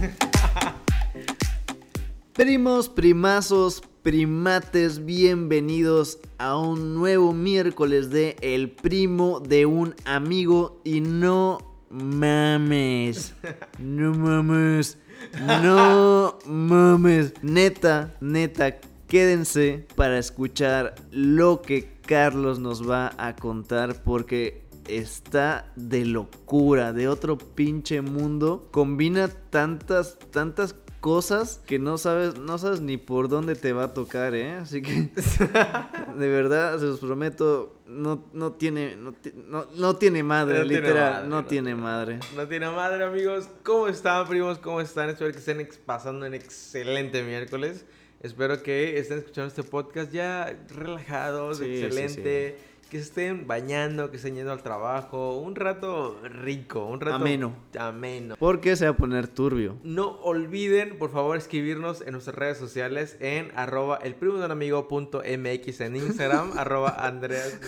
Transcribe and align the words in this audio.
Primos, 2.32 2.88
primazos, 2.88 3.82
primates, 4.02 5.04
bienvenidos 5.04 6.18
a 6.38 6.56
un 6.56 6.94
nuevo 6.94 7.32
miércoles 7.32 8.10
de 8.10 8.36
El 8.40 8.70
primo 8.70 9.40
de 9.40 9.66
un 9.66 9.94
amigo 10.04 10.80
y 10.84 11.00
no 11.00 11.58
mames. 11.90 13.34
No 13.78 14.14
mames. 14.14 14.98
No 15.62 16.38
mames. 16.46 17.34
Neta, 17.42 18.14
neta, 18.20 18.78
quédense 19.06 19.86
para 19.96 20.18
escuchar 20.18 20.94
lo 21.10 21.60
que 21.60 21.92
Carlos 22.06 22.58
nos 22.58 22.88
va 22.88 23.12
a 23.18 23.36
contar 23.36 24.02
porque 24.02 24.62
está 24.98 25.72
de 25.76 26.04
locura, 26.04 26.92
de 26.92 27.08
otro 27.08 27.38
pinche 27.38 28.00
mundo. 28.00 28.68
Combina 28.70 29.28
tantas, 29.28 30.18
tantas 30.30 30.74
cosas 31.00 31.60
que 31.66 31.78
no 31.78 31.98
sabes, 31.98 32.38
no 32.38 32.58
sabes 32.58 32.80
ni 32.80 32.96
por 32.96 33.28
dónde 33.28 33.54
te 33.54 33.72
va 33.72 33.84
a 33.84 33.94
tocar, 33.94 34.34
¿eh? 34.34 34.52
Así 34.52 34.82
que 34.82 34.92
de 36.18 36.28
verdad, 36.28 36.78
se 36.78 36.84
los 36.84 37.00
prometo, 37.00 37.80
no, 37.86 38.28
no 38.32 38.52
tiene, 38.52 38.96
no, 38.96 39.14
no, 39.76 39.96
tiene 39.96 40.22
madre, 40.22 40.64
literal, 40.64 41.28
no, 41.28 41.44
tiene 41.46 41.74
madre. 41.74 42.20
No 42.36 42.46
tiene 42.46 42.70
madre, 42.70 43.04
amigos. 43.04 43.48
¿Cómo 43.62 43.88
están, 43.88 44.28
primos? 44.28 44.58
¿Cómo 44.58 44.80
están? 44.80 45.08
Espero 45.08 45.32
que 45.32 45.38
estén 45.38 45.66
pasando 45.86 46.26
un 46.26 46.34
excelente 46.34 47.22
miércoles. 47.22 47.86
Espero 48.22 48.62
que 48.62 48.98
estén 48.98 49.18
escuchando 49.18 49.48
este 49.48 49.62
podcast 49.62 50.12
ya 50.12 50.54
relajados, 50.68 51.62
excelente 51.62 52.58
que 52.90 52.98
estén 52.98 53.46
bañando, 53.46 54.10
que 54.10 54.16
estén 54.16 54.34
yendo 54.34 54.52
al 54.52 54.62
trabajo, 54.62 55.38
un 55.38 55.54
rato 55.54 56.20
rico, 56.24 56.84
un 56.84 57.00
rato 57.00 57.14
ameno. 57.16 57.54
Ameno. 57.78 58.34
Porque 58.38 58.74
se 58.76 58.84
va 58.84 58.90
a 58.90 58.96
poner 58.96 59.28
turbio. 59.28 59.76
No 59.84 60.18
olviden, 60.22 60.98
por 60.98 61.12
favor, 61.12 61.36
escribirnos 61.38 62.00
en 62.02 62.12
nuestras 62.12 62.36
redes 62.36 62.58
sociales 62.58 63.16
en 63.20 63.52
arroba 63.54 63.96
el 64.02 64.16
primo 64.16 64.38
de 64.38 64.44
un 64.44 64.50
amigo 64.50 64.88
punto 64.88 65.22
mx 65.22 65.80
en 65.80 65.96
Instagram, 65.96 66.52
arroba 66.58 66.90
Andreas 66.98 67.58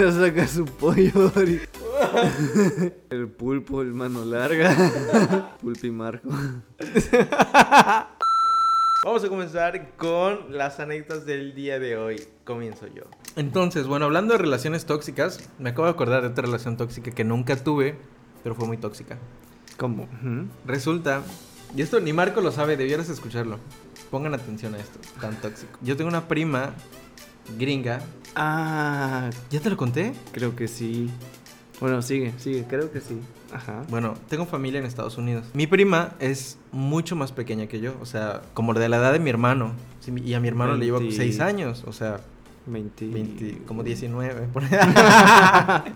saca 0.12 0.46
su 0.46 0.64
pollo 0.64 1.32
El 3.10 3.28
pulpo, 3.28 3.82
el 3.82 3.92
mano 3.92 4.24
larga. 4.24 5.54
Pulpi 5.60 5.90
Marco. 5.90 6.28
Vamos 9.04 9.24
a 9.24 9.28
comenzar 9.28 9.96
con 9.96 10.56
las 10.56 10.80
anécdotas 10.80 11.26
del 11.26 11.54
día 11.54 11.78
de 11.78 11.96
hoy. 11.96 12.22
Comienzo 12.44 12.86
yo. 12.86 13.02
Entonces, 13.36 13.86
bueno, 13.86 14.06
hablando 14.06 14.32
de 14.32 14.38
relaciones 14.38 14.86
tóxicas, 14.86 15.50
me 15.58 15.70
acabo 15.70 15.84
de 15.84 15.92
acordar 15.92 16.22
de 16.22 16.28
otra 16.28 16.46
relación 16.46 16.76
tóxica 16.76 17.10
que 17.10 17.24
nunca 17.24 17.56
tuve, 17.56 17.96
pero 18.42 18.54
fue 18.54 18.66
muy 18.66 18.78
tóxica. 18.78 19.18
¿Cómo? 19.76 20.08
Resulta, 20.66 21.22
y 21.76 21.82
esto 21.82 22.00
ni 22.00 22.12
Marco 22.12 22.40
lo 22.40 22.52
sabe, 22.52 22.76
debieras 22.76 23.08
escucharlo. 23.08 23.58
Pongan 24.10 24.34
atención 24.34 24.74
a 24.74 24.78
esto, 24.78 24.98
tan 25.20 25.40
tóxico. 25.40 25.78
Yo 25.82 25.96
tengo 25.96 26.08
una 26.08 26.26
prima 26.28 26.74
gringa. 27.58 28.00
Ah, 28.34 29.30
¿ya 29.50 29.60
te 29.60 29.70
lo 29.70 29.76
conté? 29.76 30.12
Creo 30.32 30.54
que 30.54 30.68
sí. 30.68 31.10
Bueno, 31.80 32.02
sigue, 32.02 32.32
sigue, 32.38 32.64
creo 32.68 32.92
que 32.92 33.00
sí. 33.00 33.18
Ajá. 33.52 33.84
Bueno, 33.88 34.14
tengo 34.28 34.46
familia 34.46 34.80
en 34.80 34.86
Estados 34.86 35.18
Unidos. 35.18 35.46
Mi 35.54 35.66
prima 35.66 36.14
es 36.20 36.58
mucho 36.72 37.16
más 37.16 37.32
pequeña 37.32 37.66
que 37.66 37.80
yo, 37.80 37.94
o 38.00 38.06
sea, 38.06 38.42
como 38.54 38.74
de 38.74 38.88
la 38.88 38.98
edad 38.98 39.12
de 39.12 39.18
mi 39.18 39.30
hermano. 39.30 39.72
y 40.24 40.34
a 40.34 40.40
mi 40.40 40.48
hermano 40.48 40.76
le 40.76 40.84
llevo 40.84 41.00
6 41.00 41.40
años, 41.40 41.84
o 41.86 41.92
sea, 41.92 42.20
20, 42.66 43.62
como 43.66 43.82
19. 43.82 44.48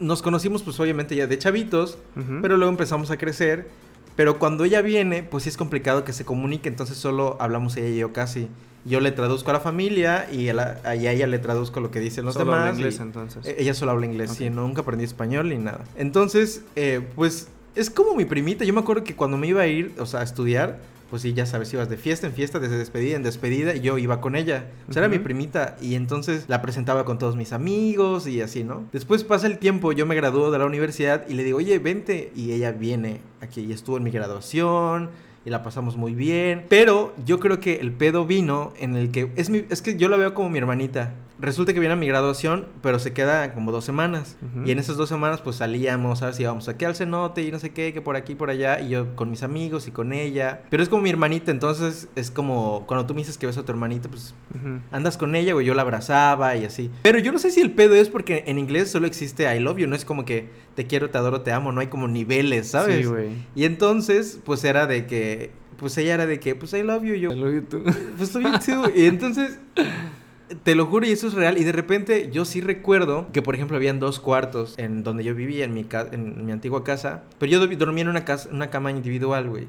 Nos 0.00 0.22
conocimos 0.22 0.62
pues 0.62 0.78
obviamente 0.80 1.14
ya 1.14 1.26
de 1.26 1.38
chavitos, 1.38 1.98
pero 2.40 2.56
luego 2.56 2.70
empezamos 2.70 3.10
a 3.10 3.16
crecer. 3.16 3.68
Pero 4.16 4.38
cuando 4.38 4.64
ella 4.64 4.82
viene, 4.82 5.22
pues 5.22 5.44
sí 5.44 5.48
es 5.48 5.56
complicado 5.56 6.04
que 6.04 6.12
se 6.12 6.24
comunique, 6.24 6.68
entonces 6.68 6.96
solo 6.96 7.36
hablamos 7.40 7.76
ella 7.76 7.88
y 7.88 7.96
yo 7.98 8.12
casi 8.12 8.48
yo 8.84 9.00
le 9.00 9.12
traduzco 9.12 9.50
a 9.50 9.54
la 9.54 9.60
familia 9.60 10.28
y 10.30 10.48
a, 10.48 10.80
ella 10.94 11.26
le 11.26 11.38
traduzco 11.38 11.80
lo 11.80 11.90
que 11.90 12.00
dicen 12.00 12.24
los 12.24 12.34
solo 12.34 12.46
demás. 12.46 12.68
Habla 12.68 12.80
inglés 12.80 13.00
entonces. 13.00 13.46
E, 13.46 13.56
ella 13.62 13.74
solo 13.74 13.92
habla 13.92 14.06
inglés, 14.06 14.32
sí, 14.32 14.50
nunca 14.50 14.82
aprendí 14.82 15.04
español 15.04 15.50
ni 15.50 15.58
nada. 15.58 15.84
Entonces, 15.96 16.62
eh, 16.74 17.00
pues 17.14 17.48
es 17.74 17.90
como 17.90 18.14
mi 18.14 18.24
primita. 18.24 18.64
Yo 18.64 18.74
me 18.74 18.80
acuerdo 18.80 19.04
que 19.04 19.14
cuando 19.14 19.36
me 19.36 19.46
iba 19.46 19.62
a 19.62 19.66
ir, 19.66 19.94
o 19.98 20.06
sea, 20.06 20.20
a 20.20 20.22
estudiar, 20.24 20.78
pues 21.12 21.20
sí, 21.20 21.34
ya 21.34 21.44
sabes, 21.44 21.70
ibas 21.74 21.90
de 21.90 21.98
fiesta 21.98 22.26
en 22.26 22.32
fiesta, 22.32 22.58
desde 22.58 22.78
despedida 22.78 23.16
en 23.16 23.22
despedida, 23.22 23.74
y 23.74 23.82
yo 23.82 23.98
iba 23.98 24.22
con 24.22 24.34
ella. 24.34 24.70
O 24.88 24.94
sea, 24.94 25.00
era 25.00 25.10
mi 25.10 25.18
primita, 25.18 25.76
y 25.78 25.94
entonces 25.94 26.46
la 26.48 26.62
presentaba 26.62 27.04
con 27.04 27.18
todos 27.18 27.36
mis 27.36 27.52
amigos 27.52 28.26
y 28.26 28.40
así, 28.40 28.64
¿no? 28.64 28.84
Después 28.92 29.22
pasa 29.22 29.46
el 29.46 29.58
tiempo, 29.58 29.92
yo 29.92 30.06
me 30.06 30.14
gradúo 30.14 30.50
de 30.50 30.58
la 30.58 30.64
universidad 30.64 31.28
y 31.28 31.34
le 31.34 31.44
digo, 31.44 31.58
oye, 31.58 31.78
vente, 31.78 32.32
y 32.34 32.52
ella 32.52 32.72
viene 32.72 33.20
aquí 33.42 33.60
y 33.60 33.72
estuvo 33.72 33.98
en 33.98 34.04
mi 34.04 34.10
graduación 34.10 35.10
y 35.44 35.50
la 35.50 35.62
pasamos 35.62 35.98
muy 35.98 36.14
bien. 36.14 36.64
Pero 36.70 37.12
yo 37.26 37.38
creo 37.40 37.60
que 37.60 37.74
el 37.74 37.92
pedo 37.92 38.24
vino 38.24 38.72
en 38.80 38.96
el 38.96 39.10
que 39.10 39.32
es, 39.36 39.50
mi, 39.50 39.66
es 39.68 39.82
que 39.82 39.98
yo 39.98 40.08
la 40.08 40.16
veo 40.16 40.32
como 40.32 40.48
mi 40.48 40.56
hermanita. 40.56 41.12
Resulta 41.42 41.74
que 41.74 41.80
viene 41.80 41.94
a 41.94 41.96
mi 41.96 42.06
graduación, 42.06 42.68
pero 42.82 43.00
se 43.00 43.12
queda 43.12 43.52
como 43.52 43.72
dos 43.72 43.84
semanas. 43.84 44.36
Y 44.64 44.70
en 44.70 44.78
esas 44.78 44.96
dos 44.96 45.08
semanas 45.08 45.40
pues 45.40 45.56
salíamos, 45.56 46.20
¿sabes? 46.20 46.38
Íbamos 46.38 46.68
aquí 46.68 46.84
al 46.84 46.94
cenote 46.94 47.42
y 47.42 47.50
no 47.50 47.58
sé 47.58 47.70
qué, 47.70 47.92
que 47.92 48.00
por 48.00 48.14
aquí, 48.14 48.36
por 48.36 48.48
allá. 48.48 48.80
Y 48.80 48.90
yo 48.90 49.16
con 49.16 49.28
mis 49.28 49.42
amigos 49.42 49.88
y 49.88 49.90
con 49.90 50.12
ella. 50.12 50.62
Pero 50.70 50.84
es 50.84 50.88
como 50.88 51.02
mi 51.02 51.10
hermanita, 51.10 51.50
entonces 51.50 52.08
es 52.14 52.30
como 52.30 52.84
cuando 52.86 53.06
tú 53.06 53.14
me 53.14 53.22
dices 53.22 53.38
que 53.38 53.46
ves 53.46 53.58
a 53.58 53.64
tu 53.64 53.72
hermanita, 53.72 54.08
pues 54.08 54.36
andas 54.92 55.16
con 55.16 55.34
ella, 55.34 55.52
güey. 55.52 55.66
Yo 55.66 55.74
la 55.74 55.82
abrazaba 55.82 56.56
y 56.56 56.64
así. 56.64 56.90
Pero 57.02 57.18
yo 57.18 57.32
no 57.32 57.40
sé 57.40 57.50
si 57.50 57.60
el 57.60 57.72
pedo 57.72 57.96
es 57.96 58.08
porque 58.08 58.44
en 58.46 58.58
inglés 58.58 58.90
solo 58.90 59.08
existe 59.08 59.52
I 59.52 59.58
love 59.58 59.78
you. 59.78 59.88
No 59.88 59.96
es 59.96 60.04
como 60.04 60.24
que 60.24 60.48
te 60.76 60.86
quiero, 60.86 61.10
te 61.10 61.18
adoro, 61.18 61.40
te 61.40 61.50
amo. 61.50 61.72
No 61.72 61.80
hay 61.80 61.88
como 61.88 62.06
niveles, 62.06 62.68
¿sabes? 62.68 62.98
Sí, 62.98 63.04
güey. 63.04 63.30
Y 63.56 63.64
entonces 63.64 64.38
pues 64.44 64.62
era 64.62 64.86
de 64.86 65.06
que... 65.06 65.60
Pues 65.78 65.98
ella 65.98 66.14
era 66.14 66.26
de 66.26 66.38
que, 66.38 66.54
pues 66.54 66.72
I 66.74 66.84
love 66.84 67.02
you, 67.02 67.14
yo. 67.14 67.32
I 67.32 67.36
love 67.36 67.54
you 67.54 67.62
too. 67.62 67.82
Pues 68.16 68.32
love 68.36 68.60
you 68.64 68.82
too. 68.82 68.92
Y 68.94 69.06
entonces 69.06 69.58
te 70.62 70.74
lo 70.74 70.86
juro 70.86 71.06
y 71.06 71.10
eso 71.10 71.28
es 71.28 71.34
real. 71.34 71.58
Y 71.58 71.64
de 71.64 71.72
repente 71.72 72.30
yo 72.32 72.44
sí 72.44 72.60
recuerdo 72.60 73.26
que, 73.32 73.42
por 73.42 73.54
ejemplo, 73.54 73.76
habían 73.76 74.00
dos 74.00 74.20
cuartos 74.20 74.74
en 74.78 75.02
donde 75.02 75.24
yo 75.24 75.34
vivía, 75.34 75.64
en 75.64 75.74
mi, 75.74 75.86
en 76.12 76.46
mi 76.46 76.52
antigua 76.52 76.84
casa. 76.84 77.22
Pero 77.38 77.52
yo 77.52 77.66
dormía 77.76 78.02
en 78.02 78.08
una, 78.08 78.24
casa, 78.24 78.48
una 78.52 78.70
cama 78.70 78.90
individual, 78.90 79.48
güey. 79.48 79.68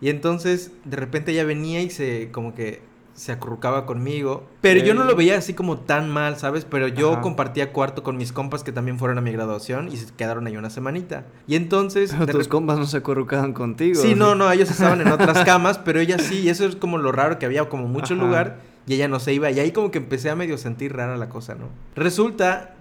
Y 0.00 0.08
entonces, 0.08 0.72
de 0.84 0.96
repente 0.96 1.32
ella 1.32 1.44
venía 1.44 1.82
y 1.82 1.90
se, 1.90 2.30
como 2.32 2.54
que, 2.54 2.80
se 3.20 3.32
acurrucaba 3.32 3.84
conmigo. 3.84 4.48
Pero 4.62 4.82
yo 4.82 4.94
no 4.94 5.04
lo 5.04 5.14
veía 5.14 5.36
así 5.36 5.52
como 5.52 5.78
tan 5.78 6.08
mal, 6.08 6.38
¿sabes? 6.38 6.64
Pero 6.64 6.88
yo 6.88 7.20
compartía 7.20 7.70
cuarto 7.70 8.02
con 8.02 8.16
mis 8.16 8.32
compas 8.32 8.64
que 8.64 8.72
también 8.72 8.98
fueron 8.98 9.18
a 9.18 9.20
mi 9.20 9.30
graduación 9.30 9.88
y 9.88 9.98
se 9.98 10.10
quedaron 10.14 10.46
ahí 10.46 10.56
una 10.56 10.70
semanita. 10.70 11.26
Y 11.46 11.56
entonces... 11.56 12.14
Pero 12.18 12.38
tus 12.38 12.48
compas 12.48 12.78
no 12.78 12.86
se 12.86 12.96
acurrucaban 12.96 13.52
contigo. 13.52 14.00
Sí, 14.00 14.14
no, 14.14 14.34
no, 14.34 14.50
ellos 14.50 14.70
estaban 14.70 15.02
en 15.02 15.08
otras 15.08 15.44
camas, 15.44 15.76
pero 15.76 16.00
ella 16.00 16.18
sí. 16.18 16.40
Y 16.40 16.48
eso 16.48 16.64
es 16.64 16.76
como 16.76 16.96
lo 16.96 17.12
raro 17.12 17.38
que 17.38 17.44
había 17.44 17.68
como 17.68 17.88
mucho 17.88 18.14
lugar 18.14 18.69
y 18.90 18.94
ella 18.94 19.06
no 19.06 19.20
se 19.20 19.32
iba. 19.32 19.48
Y 19.52 19.60
ahí 19.60 19.70
como 19.70 19.92
que 19.92 19.98
empecé 19.98 20.30
a 20.30 20.34
medio 20.34 20.58
sentir 20.58 20.96
rara 20.96 21.16
la 21.16 21.28
cosa, 21.28 21.54
¿no? 21.54 21.68
Resulta 21.94 22.74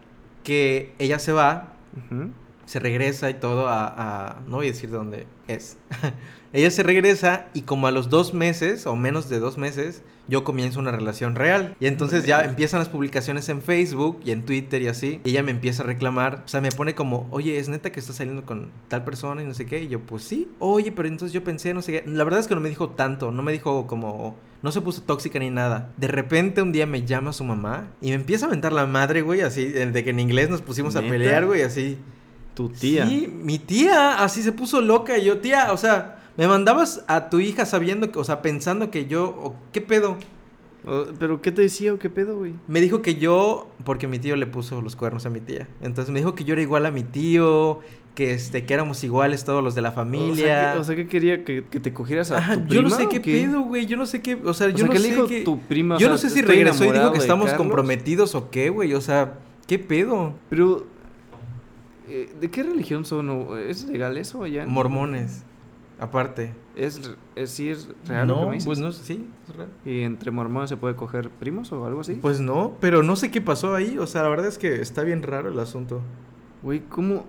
que 0.44 0.92
ella 0.97 1.20
se 1.20 1.34
va, 1.34 1.74
se 2.66 2.80
regresa 2.80 3.30
y 3.30 3.36
todo 3.36 3.68
a, 3.70 4.42
No 4.47 4.56
voy 4.56 4.66
a 4.66 4.72
decir 4.72 4.90
dónde 4.90 5.28
es. 5.47 5.78
ella 6.53 6.72
se 6.72 6.81
regresa 6.81 7.46
y 7.53 7.62
como 7.62 7.86
a 7.86 7.92
los 7.92 8.09
dos 8.09 8.34
meses 8.34 8.88
o 8.88 8.96
menos 8.96 9.30
de 9.30 9.38
dos 9.38 9.59
meses 9.59 10.02
yo 10.29 10.44
comienzo 10.44 10.79
una 10.79 10.91
relación 10.91 11.35
real. 11.35 11.75
Y 11.79 11.88
entonces 11.88 12.25
ya 12.25 12.41
empiezan 12.41 12.79
las 12.79 12.90
publicaciones 12.90 13.50
en 13.50 13.62
Facebook 13.62 14.22
y 14.23 14.31
en 14.31 14.45
Twitter 14.45 14.81
y 14.81 14.88
así. 14.88 15.22
Y 15.23 15.31
ella 15.31 15.44
me 15.44 15.51
empieza 15.51 15.84
a 15.84 15.85
reclamar. 15.85 16.44
O 16.45 16.47
sea, 16.47 16.62
me 16.62 16.72
pone 16.72 16.95
como, 16.95 17.28
oye, 17.31 17.57
¿es 17.57 17.69
neta 17.69 17.91
que 17.91 18.00
estás 18.00 18.17
saliendo 18.17 18.45
con 18.45 18.69
tal 18.88 19.03
persona 19.03 19.41
y 19.41 19.45
no 19.45 19.53
sé 19.53 19.66
qué? 19.66 19.84
Y 19.84 19.88
yo, 19.88 20.00
pues 20.00 20.23
sí. 20.23 20.50
Oye, 20.59 20.91
pero 20.91 21.08
entonces 21.08 21.34
yo 21.34 21.43
pensé, 21.43 21.73
no 21.73 21.81
sé 21.81 21.91
qué. 21.91 22.03
La 22.09 22.23
verdad 22.23 22.40
es 22.40 22.47
que 22.47 22.55
no 22.55 22.61
me 22.61 22.70
dijo 22.70 22.90
tanto. 22.91 23.31
No 23.31 23.41
me 23.41 23.52
dijo 23.52 23.87
como... 23.87 24.37
No 24.61 24.73
se 24.73 24.81
puso 24.81 25.02
tóxica 25.03 25.40
ni 25.40 25.49
nada. 25.49 25.93
De 25.96 26.09
repente 26.09 26.61
un 26.61 26.73
día 26.73 26.85
me 26.85 27.05
llama 27.05 27.32
su 27.32 27.46
mamá 27.46 27.87
y 28.02 28.09
me 28.09 28.16
empieza 28.16 28.46
a 28.46 28.49
aventar 28.49 28.73
la 28.73 28.85
madre, 28.85 29.22
güey, 29.22 29.40
así, 29.40 29.66
de 29.66 30.03
que 30.03 30.09
en 30.09 30.20
inglés 30.20 30.49
nos 30.49 30.61
pusimos 30.61 30.97
a 30.97 31.02
pelear, 31.02 31.46
güey, 31.46 31.61
así. 31.61 31.97
Tu 32.55 32.67
tía. 32.67 33.08
Sí, 33.08 33.34
mi 33.34 33.58
tía, 33.58 34.22
así 34.22 34.43
se 34.43 34.52
puso 34.52 34.82
loca 34.82 35.17
y 35.17 35.23
yo, 35.23 35.37
tía, 35.37 35.72
o 35.72 35.78
sea, 35.78 36.19
me 36.40 36.47
mandabas 36.47 37.03
a 37.08 37.30
tu 37.30 37.41
hija 37.41 37.66
sabiendo, 37.66 38.14
que, 38.14 38.18
o 38.18 38.24
sea, 38.24 38.41
pensando 38.41 38.90
que 38.90 39.08
yo, 39.08 39.56
¿qué 39.74 39.82
pedo? 39.82 40.18
¿Pero 41.20 41.41
qué 41.41 41.52
te 41.52 41.62
decía 41.62 41.94
o 41.94 42.00
qué 42.00 42.09
pedo, 42.09 42.38
güey? 42.38 42.53
Me 42.70 42.80
dijo 42.80 43.02
que 43.02 43.16
yo, 43.16 43.70
porque 43.84 44.08
mi 44.08 44.20
tío 44.20 44.38
le 44.38 44.47
puso 44.47 44.82
los 44.82 44.96
cuernos 44.96 45.26
a 45.26 45.30
mi 45.30 45.41
tía. 45.41 45.68
Entonces 45.82 46.14
me 46.14 46.20
dijo 46.20 46.36
que 46.36 46.46
yo 46.46 46.53
era 46.53 46.62
igual 46.62 46.86
a 46.86 46.91
mi 46.91 47.03
tío, 47.03 47.82
que 48.16 48.32
este, 48.32 48.66
que 48.66 48.74
éramos 48.74 49.03
iguales 49.03 49.44
todos 49.44 49.62
los 49.62 49.76
de 49.76 49.82
la 49.82 49.91
familia. 49.91 50.76
O 50.80 50.84
sea, 50.86 50.96
que, 50.96 51.09
quería 51.09 51.44
que, 51.44 51.62
te 51.62 51.91
cogieras 51.91 52.32
a 52.32 52.38
tu 52.38 52.68
prima. 52.68 52.68
Yo 52.70 52.82
no 52.84 52.90
sé 52.90 53.09
qué, 53.09 53.20
pedo, 53.20 53.62
güey. 53.64 53.85
Yo 53.85 53.97
no 53.97 54.06
sé 54.06 54.22
qué. 54.22 54.35
O 54.35 54.53
sea, 54.53 54.70
yo 54.70 54.88
no 54.88 54.96
sé 54.96 55.24
qué. 55.28 55.42
Tu 55.42 55.59
prima, 55.59 55.97
yo 55.97 56.08
no 56.08 56.18
sé 56.18 56.30
si 56.30 56.42
regresó 56.42 56.85
y 56.85 56.92
dijo 56.94 57.12
que 57.12 57.20
estamos 57.20 57.52
comprometidos 57.52 58.34
o 58.34 58.50
qué, 58.50 58.70
güey. 58.70 58.94
O 58.94 59.02
sea, 59.02 59.34
¿qué 59.68 59.78
pedo? 59.78 60.34
Pero 60.50 60.88
eh, 62.09 62.30
¿De 62.40 62.50
qué 62.50 62.64
religión 62.64 63.06
son? 63.06 63.30
o- 63.30 63.58
¿Es 63.58 63.85
legal 63.85 64.18
eso 64.18 64.44
allá? 64.44 64.66
Mormones, 64.66 65.44
aparte. 65.99 66.53
¿Es, 66.75 66.99
es, 67.35 67.59
es 67.59 67.87
real 68.07 68.28
lo 68.28 68.35
que 68.35 68.40
No, 68.41 68.47
me 68.47 68.53
dices? 68.53 68.66
pues 68.66 68.79
no, 68.79 68.91
sí, 68.91 69.28
es 69.49 69.55
real. 69.55 69.69
¿Y 69.85 70.01
entre 70.01 70.31
mormones 70.31 70.69
se 70.69 70.78
puede 70.78 70.96
coger 70.96 71.29
primos 71.29 71.72
o 71.72 71.85
algo 71.85 72.01
así? 72.01 72.13
Pues 72.16 72.40
no, 72.40 72.75
pero 72.79 73.03
no 73.03 73.16
sé 73.16 73.31
qué 73.31 73.41
pasó 73.41 73.75
ahí. 73.75 73.97
O 73.97 74.07
sea, 74.07 74.23
la 74.23 74.29
verdad 74.29 74.47
es 74.47 74.57
que 74.57 74.81
está 74.81 75.03
bien 75.03 75.23
raro 75.23 75.49
el 75.49 75.59
asunto. 75.59 76.01
Güey, 76.63 76.81
¿cómo? 76.90 77.25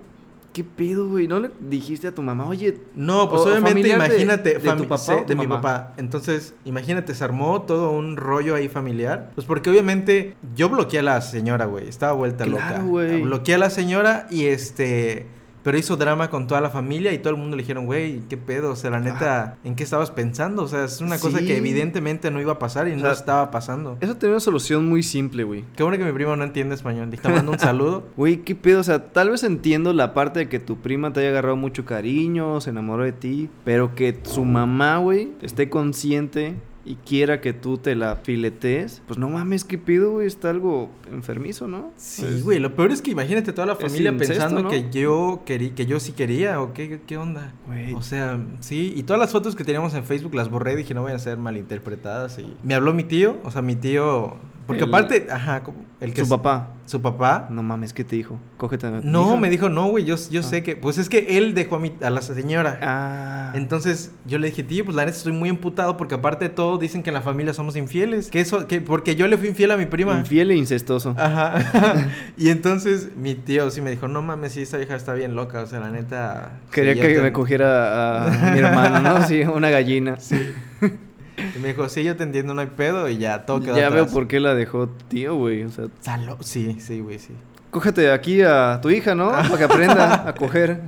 ¿Qué 0.53 0.65
pedo, 0.65 1.09
güey? 1.09 1.29
¿No 1.29 1.39
le 1.39 1.51
dijiste 1.61 2.09
a 2.09 2.13
tu 2.15 2.23
mamá, 2.23 2.45
oye, 2.49 2.77
No, 2.97 3.29
pues 3.31 3.43
O- 3.43 3.45
obviamente 3.51 3.87
de- 3.87 3.95
imagínate, 3.95 4.59
de 4.59 4.73
tu 4.73 4.83
papá 4.83 4.99
sí, 4.99 5.13
o 5.13 5.19
tu 5.23 5.27
de 5.29 5.35
mi 5.37 5.47
papá. 5.47 5.95
Entonces, 5.97 6.55
imagínate, 6.65 7.15
se 7.15 7.23
armó 7.23 7.63
todo 7.63 7.93
un 7.93 8.17
rollo 8.17 8.57
ahí 8.57 8.69
familiar. 8.69 9.31
Pues 9.37 9.47
porque 9.47 9.71
obviamente 9.71 10.35
yo 10.57 10.69
bloqueé 10.69 10.99
a 10.99 11.03
la 11.05 11.21
señora, 11.21 11.67
güey. 11.67 11.89
Estaba 11.89 12.15
vuelta 12.15 12.47
Claro, 12.47 12.79
loca. 12.79 12.83
güey. 12.89 13.23
Bloqueé 13.23 13.55
a 13.55 13.59
la 13.59 13.71
señora 13.71 14.27
y 14.29 14.47
este. 14.47 15.27
Pero 15.63 15.77
hizo 15.77 15.97
drama 15.97 16.31
con 16.31 16.47
toda 16.47 16.61
la 16.61 16.71
familia 16.71 17.13
y 17.13 17.19
todo 17.19 17.31
el 17.35 17.39
mundo 17.39 17.57
le 17.57 17.63
dijeron, 17.63 17.87
güey, 17.87 18.21
¿qué 18.29 18.37
pedo? 18.37 18.73
O 18.73 18.77
sea, 18.77 18.91
la 18.91 19.01
neta, 19.01 19.59
¿en 19.65 19.75
qué 19.75 19.83
estabas 19.85 20.11
pensando? 20.11 20.63
O 20.63 20.69
sea, 20.69 20.85
es 20.85 21.01
una 21.01 21.19
cosa 21.19 21.41
que 21.41 21.57
evidentemente 21.57 22.31
no 22.31 22.41
iba 22.41 22.53
a 22.53 22.59
pasar 22.59 22.89
y 22.89 22.93
O 22.93 22.97
no 22.97 23.11
estaba 23.11 23.51
pasando. 23.51 23.97
eso 24.01 24.17
tiene 24.17 24.35
una 24.35 24.41
solución 24.41 24.89
muy 24.89 25.03
simple, 25.03 25.45
güey. 25.45 25.65
Qué 25.77 25.83
bueno 25.83 25.99
que 25.99 26.05
mi 26.05 26.13
primo 26.13 26.35
no 26.37 26.45
entiende 26.45 26.75
español. 26.75 27.11
Te 27.11 27.29
mando 27.29 27.53
un 27.53 27.59
saludo. 27.59 28.05
Güey, 28.17 28.39
¿qué 28.39 28.55
pedo? 28.55 28.81
O 28.81 28.85
sea, 28.85 29.13
tal 29.13 29.31
vez 29.31 29.43
entiendo 29.45 29.93
la 29.93 30.15
parte 30.15 30.41
de 30.41 30.49
que 30.49 30.59
tu 30.59 30.79
prima 30.79 31.13
te 31.13 31.21
haya 31.21 31.31
agarrado 31.31 31.57
mucho 31.57 31.85
cariño, 31.85 32.61
se 32.61 32.71
enamoró 32.71 33.05
de 33.05 33.13
ti, 33.13 33.49
pero 33.65 33.95
que 33.95 34.19
su 34.23 34.45
mamá, 34.45 34.99
güey, 34.99 35.33
esté 35.43 35.69
consciente 35.71 36.55
y 36.85 36.95
quiera 36.97 37.41
que 37.41 37.53
tú 37.53 37.77
te 37.77 37.95
la 37.95 38.17
filetees, 38.17 39.03
pues 39.07 39.19
no 39.19 39.29
mames, 39.29 39.65
¿qué 39.65 39.77
pedo, 39.77 40.13
güey? 40.13 40.27
Está 40.27 40.51
algo 40.51 40.89
enfermizo, 41.13 41.69
¿no? 41.69 41.91
Sí, 41.97 42.23
Pues, 42.23 42.43
güey, 42.43 42.59
lo 42.59 42.75
peor 42.75 42.91
es 42.91 43.03
que 43.03 43.11
imagínate 43.11 43.53
toda 43.53 43.67
la 43.67 43.77
familia 43.77 44.11
incesto, 44.11 44.33
pensando 44.35 44.63
¿no? 44.63 44.71
que 44.71 44.91
yo 44.91 45.43
querí, 45.45 45.71
que 45.71 45.87
yo 45.87 46.01
sí 46.01 46.13
quería 46.13 46.61
o 46.63 46.73
qué, 46.73 47.01
qué 47.07 47.17
onda. 47.19 47.53
Güey. 47.67 47.93
O 47.95 48.03
sea, 48.03 48.41
sí, 48.61 48.93
y 48.97 49.03
todas 49.03 49.21
las 49.21 49.31
fotos 49.31 49.55
que 49.57 49.65
teníamos 49.65 49.93
en 49.95 50.05
Facebook 50.05 50.35
las 50.35 50.49
borré, 50.49 50.75
dije 50.75 50.95
no 50.95 51.03
vayan 51.03 51.17
a 51.17 51.21
ser 51.21 51.37
malinterpretadas 51.37 52.39
y 52.39 52.57
me 52.63 52.75
habló 52.75 52.95
mi 52.95 53.05
tío, 53.05 53.37
o 53.45 53.51
sea, 53.51 53.61
mi 53.63 53.77
tío, 53.77 54.37
porque 54.71 54.85
El- 54.85 54.89
aparte, 54.89 55.27
ajá, 55.31 55.63
el 56.01 56.15
que 56.15 56.23
Su 56.25 56.29
papá. 56.31 56.71
su 56.87 57.03
papá 57.03 57.47
No 57.51 57.63
mames, 57.63 57.93
¿qué 57.93 58.05
te 58.05 58.17
dijo? 58.17 58.39
Cógete 58.57 58.87
a 58.87 58.91
no, 59.03 59.27
hija. 59.29 59.37
me 59.37 59.51
dijo, 59.51 59.69
"No, 59.69 59.87
güey, 59.89 60.05
yo, 60.05 60.17
yo 60.31 60.41
Ah. 60.41 60.45
sé 60.45 60.63
que 60.63 60.75
pues 60.77 60.97
es 60.99 61.09
que 61.09 61.37
él 61.39 61.55
dejó 61.55 61.77
a 61.77 61.79
mi 61.79 61.93
a 62.03 62.11
la 62.11 62.23
señora." 62.23 62.79
Ah. 62.83 63.53
Entonces 63.55 64.13
yo 64.27 64.39
le 64.39 64.47
dije, 64.49 64.63
tío, 64.63 64.85
pues 64.85 64.97
la 64.97 65.05
neta 65.05 65.17
estoy 65.17 65.33
muy 65.33 65.49
emputado 65.49 65.97
porque 65.97 66.15
aparte 66.15 66.47
de 66.47 66.49
todo 66.55 66.79
dicen 66.79 67.03
que 67.03 67.11
en 67.11 67.15
la 67.15 67.21
familia 67.23 67.53
somos 67.53 67.77
infieles. 67.77 68.31
Que 68.31 68.41
eso, 68.41 68.67
que 68.67 68.81
porque 68.81 69.17
yo 69.17 69.27
le 69.27 69.37
fui 69.37 69.49
infiel 69.49 69.73
a 69.73 69.77
mi 69.77 69.87
prima. 69.87 70.19
Infiel 70.19 70.51
e 70.53 70.57
incestoso. 70.57 71.15
Ajá. 71.19 71.55
y 72.39 72.49
entonces 72.49 73.11
mi 73.17 73.35
tío 73.35 73.71
sí 73.71 73.81
me 73.81 73.91
dijo, 73.91 74.09
no 74.09 74.23
mames, 74.23 74.53
sí, 74.53 74.63
esta 74.63 74.77
vieja 74.79 74.95
está 74.97 75.13
bien 75.15 75.35
loca. 75.35 75.61
O 75.63 75.67
sea, 75.67 75.81
la 75.81 75.91
neta. 75.91 76.53
Quería 76.73 76.95
sí, 76.95 77.01
que 77.01 77.15
te- 77.15 77.23
me 77.23 77.33
cogiera 77.33 78.27
a 78.27 78.53
mi 78.53 78.59
hermano, 78.61 79.01
¿no? 79.01 79.27
Sí, 79.27 79.43
una 79.43 79.69
gallina. 79.71 80.17
Y 81.55 81.59
me 81.59 81.69
dijo, 81.69 81.89
sí, 81.89 82.05
yo 82.05 82.17
te 82.17 82.23
entiendo, 82.25 82.55
no 82.55 82.61
hay 82.61 82.69
pedo. 82.69 83.09
Y 83.09 83.19
ya 83.19 83.45
todo 83.47 83.61
quedó 83.61 83.77
Ya 83.77 83.89
veo 83.91 84.07
por 84.07 84.29
qué 84.29 84.41
la 84.41 84.55
dejó 84.55 84.89
tío, 85.09 85.35
güey. 85.37 85.65
O 85.65 85.71
sea, 85.71 85.87
Salo- 86.01 86.39
Sí, 86.41 86.77
sí, 86.81 87.01
güey, 87.01 87.19
sí. 87.19 87.35
cógete 87.71 88.11
aquí 88.13 88.43
a 88.43 88.79
tu 88.83 88.91
hija, 88.91 89.15
¿no? 89.15 89.31
Para 89.31 89.57
que 89.59 89.65
aprenda 89.65 90.29
a 90.29 90.35
coger. 90.37 90.81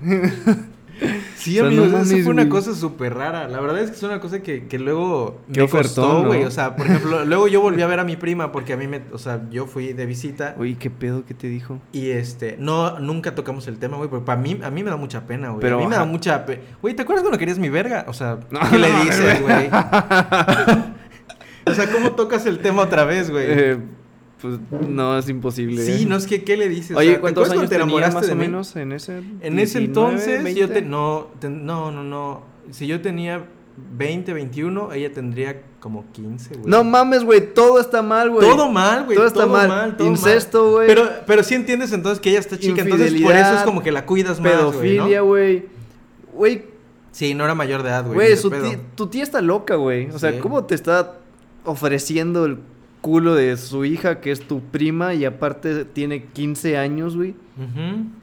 Sí, 1.42 1.58
O 1.58 1.62
sea, 1.62 1.66
amigos, 1.66 1.88
no 1.90 1.98
eso 1.98 2.06
mames, 2.10 2.24
fue 2.24 2.32
una 2.32 2.42
güey. 2.42 2.50
cosa 2.50 2.74
súper 2.74 3.14
rara. 3.14 3.48
La 3.48 3.60
verdad 3.60 3.80
es 3.80 3.90
que 3.90 3.96
es 3.96 4.02
una 4.02 4.20
cosa 4.20 4.42
que, 4.42 4.66
que 4.68 4.78
luego 4.78 5.40
Qué 5.52 5.60
me 5.60 5.64
ofertón, 5.66 6.04
costó, 6.04 6.22
¿no? 6.22 6.26
güey. 6.28 6.44
O 6.44 6.50
sea, 6.50 6.76
por 6.76 6.86
ejemplo, 6.86 7.24
luego 7.26 7.48
yo 7.48 7.60
volví 7.60 7.82
a 7.82 7.86
ver 7.86 7.98
a 8.00 8.04
mi 8.04 8.16
prima 8.16 8.52
porque 8.52 8.72
a 8.74 8.76
mí 8.76 8.86
me... 8.86 9.02
O 9.12 9.18
sea, 9.18 9.42
yo 9.50 9.66
fui 9.66 9.92
de 9.92 10.06
visita 10.06 10.54
Oye, 10.58 10.76
¿qué 10.78 10.90
pedo 10.90 11.24
que 11.24 11.34
te 11.34 11.48
dijo? 11.48 11.80
y 11.92 12.10
este... 12.10 12.56
No, 12.58 12.98
nunca 13.00 13.34
tocamos 13.34 13.66
el 13.68 13.78
tema, 13.78 13.96
güey. 13.96 14.08
Porque 14.08 14.24
para 14.24 14.40
mí, 14.40 14.60
a 14.62 14.70
mí 14.70 14.84
me 14.84 14.90
da 14.90 14.96
mucha 14.96 15.26
pena, 15.26 15.48
güey. 15.48 15.60
Pero, 15.60 15.78
a 15.78 15.80
mí 15.80 15.86
me 15.86 15.96
da 15.96 16.04
mucha 16.04 16.46
pena. 16.46 16.62
Güey, 16.80 16.94
¿te 16.94 17.02
acuerdas 17.02 17.22
cuando 17.22 17.38
querías 17.38 17.58
mi 17.58 17.68
verga? 17.70 18.04
O 18.08 18.12
sea, 18.12 18.38
No, 18.50 18.60
¿qué 18.70 18.78
le 18.78 18.92
dices, 19.04 19.40
güey? 19.42 19.68
o 21.66 21.74
sea, 21.74 21.90
¿cómo 21.92 22.12
tocas 22.12 22.46
el 22.46 22.58
tema 22.58 22.82
otra 22.82 23.04
vez, 23.04 23.30
güey? 23.30 23.44
Eh, 23.48 23.78
pues 24.42 24.58
no, 24.88 25.16
es 25.18 25.28
imposible. 25.30 25.82
sí, 25.84 26.04
no 26.04 26.16
es 26.16 26.26
que, 26.26 26.44
¿qué 26.44 26.56
le 26.58 26.68
dices? 26.68 26.94
O 26.96 26.98
Oye, 26.98 27.06
sea, 27.08 27.14
¿te 27.16 27.20
¿cuántos 27.22 27.44
años 27.50 27.68
cuando 27.68 27.86
tenía 27.86 28.10
más 28.10 28.26
de 28.26 28.32
o 28.32 28.36
mí? 28.36 28.40
menos 28.42 28.76
en 28.76 28.92
ese 28.92 29.18
En 29.40 29.58
ese 29.58 29.78
19, 29.78 29.84
entonces, 29.86 30.54
yo 30.54 30.66
te, 30.68 30.74
20? 30.74 30.90
no, 30.90 31.28
te- 31.38 31.48
no, 31.48 31.90
no, 31.92 32.02
no. 32.04 32.42
Si 32.70 32.86
yo 32.86 33.00
tenía 33.00 33.44
20, 33.96 34.32
21, 34.34 34.92
ella 34.92 35.12
tendría 35.12 35.62
como 35.80 36.04
15, 36.12 36.54
güey. 36.56 36.66
No 36.66 36.84
mames, 36.84 37.24
güey, 37.24 37.54
todo 37.54 37.80
está 37.80 38.02
mal, 38.02 38.30
güey. 38.30 38.46
Todo 38.46 38.70
mal, 38.70 39.04
güey. 39.06 39.16
Todo 39.16 39.26
está 39.26 39.46
mal. 39.46 39.96
todo 39.96 40.06
Incesto, 40.08 40.72
güey. 40.72 40.86
Pero, 40.86 41.08
pero 41.26 41.42
sí 41.42 41.54
entiendes 41.54 41.92
entonces 41.92 42.20
que 42.20 42.30
ella 42.30 42.40
está 42.40 42.58
chica, 42.58 42.82
entonces 42.82 43.12
por 43.22 43.34
eso 43.34 43.54
es 43.54 43.62
como 43.62 43.82
que 43.82 43.90
la 43.92 44.04
cuidas 44.04 44.40
más, 44.40 44.52
Pedofilia, 44.52 45.22
güey, 45.22 45.66
güey. 46.34 46.64
Sí, 47.12 47.34
no 47.34 47.44
era 47.44 47.54
mayor 47.54 47.82
de 47.82 47.90
edad, 47.90 48.04
güey. 48.06 48.14
güey, 48.36 48.78
tu 48.96 49.06
tía 49.06 49.22
está 49.22 49.40
loca, 49.42 49.74
güey. 49.76 50.08
O 50.10 50.18
sea, 50.18 50.32
Sí. 50.32 50.38
¿cómo 50.38 50.64
te 50.64 50.74
está 50.74 51.18
ofreciendo 51.64 52.46
el 52.46 52.58
culo 53.02 53.34
de 53.34 53.58
su 53.58 53.84
hija, 53.84 54.20
que 54.20 54.32
es 54.32 54.40
tu 54.40 54.62
prima, 54.62 55.12
y 55.12 55.26
aparte 55.26 55.84
tiene 55.84 56.24
15 56.24 56.78
años, 56.78 57.16
güey? 57.16 57.34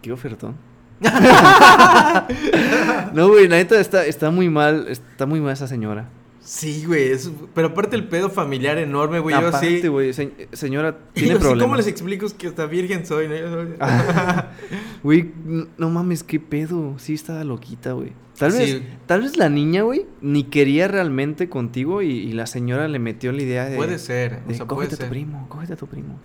Qué 0.01 0.11
ofertón. 0.11 0.55
no, 3.13 3.29
güey, 3.29 3.47
la 3.47 3.57
neta 3.57 3.79
está, 3.79 4.05
está 4.05 4.31
muy 4.31 4.49
mal, 4.49 4.87
está 4.87 5.27
muy 5.27 5.39
mal 5.39 5.53
esa 5.53 5.67
señora. 5.67 6.09
Sí, 6.51 6.83
güey, 6.87 7.09
es- 7.11 7.29
pero 7.53 7.67
aparte 7.67 7.95
el 7.95 8.07
pedo 8.07 8.27
familiar 8.31 8.79
enorme, 8.79 9.19
güey, 9.19 9.35
yo 9.39 9.47
Aparte, 9.49 9.67
así... 9.77 9.87
güey, 9.87 10.13
se- 10.13 10.47
señora, 10.51 10.97
yo 11.15 11.21
tiene 11.21 11.35
problemas. 11.35 11.63
¿Cómo 11.63 11.75
les 11.75 11.85
explico 11.85 12.25
que 12.35 12.47
hasta 12.47 12.65
virgen 12.65 13.05
soy? 13.05 13.27
no? 13.27 13.35
Yo 13.35 13.51
soy- 13.53 13.67
Güey, 15.03 15.31
no 15.77 15.89
mames, 15.91 16.23
qué 16.23 16.39
pedo. 16.39 16.95
Sí 16.97 17.13
estaba 17.13 17.43
loquita, 17.43 17.91
güey. 17.93 18.13
Tal 18.37 18.51
vez, 18.51 18.69
Sí. 18.71 18.83
tal 19.05 19.21
vez 19.21 19.37
la 19.37 19.49
niña, 19.49 19.83
güey, 19.83 20.07
ni 20.21 20.43
quería 20.45 20.87
realmente 20.87 21.49
contigo 21.49 22.01
y, 22.01 22.07
y 22.09 22.31
la 22.33 22.47
señora 22.47 22.87
le 22.87 22.97
metió 22.97 23.31
la 23.31 23.41
idea 23.43 23.65
de... 23.65 23.75
Puede 23.75 23.99
ser, 23.99 24.39
o 24.45 24.47
de, 24.49 24.55
sea, 24.55 24.65
cógete 24.65 24.73
puede 24.75 24.85
a 24.87 24.89
tu 24.89 24.95
ser. 24.95 25.09
primo, 25.09 25.45
cógete 25.49 25.73
a 25.73 25.75
tu 25.75 25.85
primo. 25.87 26.17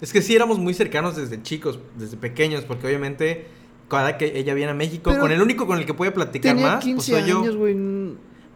Es 0.00 0.12
que 0.12 0.22
sí 0.22 0.36
éramos 0.36 0.60
muy 0.60 0.72
cercanos 0.72 1.16
desde 1.16 1.42
chicos, 1.42 1.80
desde 1.98 2.16
pequeños, 2.16 2.62
porque 2.64 2.86
obviamente 2.86 3.46
cada 3.88 4.16
que 4.16 4.38
ella 4.38 4.54
viene 4.54 4.70
a 4.70 4.74
México, 4.74 5.10
Pero 5.10 5.20
con 5.20 5.32
el 5.32 5.42
único 5.42 5.66
con 5.66 5.78
el 5.78 5.84
que 5.84 5.92
puede 5.94 6.12
platicar 6.12 6.54
Tenía 6.54 6.74
más, 6.74 6.84
15 6.84 6.94
pues 7.12 7.22
soy 7.24 7.30
yo. 7.30 7.40
años, 7.40 7.56
güey. 7.56 7.72
n- 7.72 8.01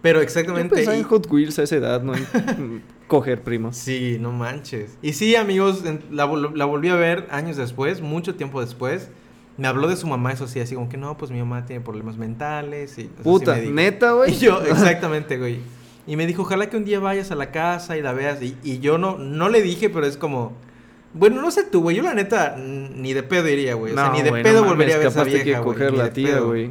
Pero 0.03 0.19
Yo 0.21 0.23
exactamente. 0.25 0.75
pensaba 0.75 0.97
y- 0.97 1.01
en 1.01 1.07
Hot 1.07 1.27
Wheels 1.31 1.59
a 1.59 1.63
esa 1.65 1.77
edad, 1.77 2.03
¿no? 2.03 2.15
En 2.15 2.83
coger 3.09 3.43
primos. 3.43 3.77
Sí, 3.77 4.19
no 4.21 4.31
manches. 4.33 4.97
Y 5.03 5.15
sí, 5.15 5.35
amigos, 5.37 5.83
la, 6.11 6.27
vol- 6.27 6.55
la 6.55 6.65
volví 6.65 6.89
a 6.89 6.95
ver 6.97 7.27
años 7.31 7.57
después, 7.57 8.01
mucho 8.01 8.35
tiempo 8.35 8.61
después. 8.61 9.09
Me 9.57 9.67
habló 9.69 9.89
de 9.89 9.97
su 9.97 10.07
mamá, 10.07 10.33
eso 10.33 10.47
sí, 10.47 10.61
así 10.61 10.75
como 10.75 10.89
que 10.91 10.99
no, 10.99 11.17
pues 11.17 11.31
mi 11.31 11.39
mamá 11.39 11.65
tiene 11.65 11.83
problemas 11.83 12.19
mentales. 12.19 12.99
Y, 12.99 13.03
sí 13.05 13.11
Puta, 13.23 13.57
neta, 13.57 14.13
güey. 14.13 14.33
Y 14.35 14.39
yo, 14.39 14.61
exactamente, 14.67 15.39
güey. 15.39 15.59
Y 16.07 16.17
me 16.17 16.27
dijo, 16.27 16.43
ojalá 16.43 16.69
que 16.69 16.77
un 16.77 16.85
día 16.85 17.01
vayas 17.01 17.31
a 17.31 17.35
la 17.35 17.51
casa 17.51 17.97
y 17.97 18.03
la 18.03 18.13
veas. 18.13 18.41
Y, 18.43 18.57
y 18.63 18.79
yo 18.81 18.99
no, 18.99 19.19
no 19.19 19.49
le 19.49 19.63
dije, 19.63 19.89
pero 19.91 20.07
es 20.07 20.17
como. 20.17 20.53
Bueno, 21.15 21.41
no 21.41 21.51
sé 21.51 21.65
tú, 21.65 21.81
güey. 21.81 21.97
Yo 21.97 22.03
la 22.03 22.13
neta 22.15 22.55
ni 22.59 23.15
de 23.15 23.23
pedo 23.23 23.49
iría, 23.49 23.75
güey. 23.75 23.93
O 23.93 23.97
sea, 23.97 24.09
No, 24.09 24.13
ni 24.13 24.23
de 24.23 24.31
pedo 24.43 24.61
no 24.61 24.69
volvería 24.69 24.97
a 24.97 24.99
ver 24.99 25.09
mames, 25.09 25.33
esa 25.35 25.43
vieja, 25.43 25.61
güey. 25.61 25.75
coger 25.75 25.95
la 25.95 26.11
tía, 26.13 26.39
güey. 26.41 26.71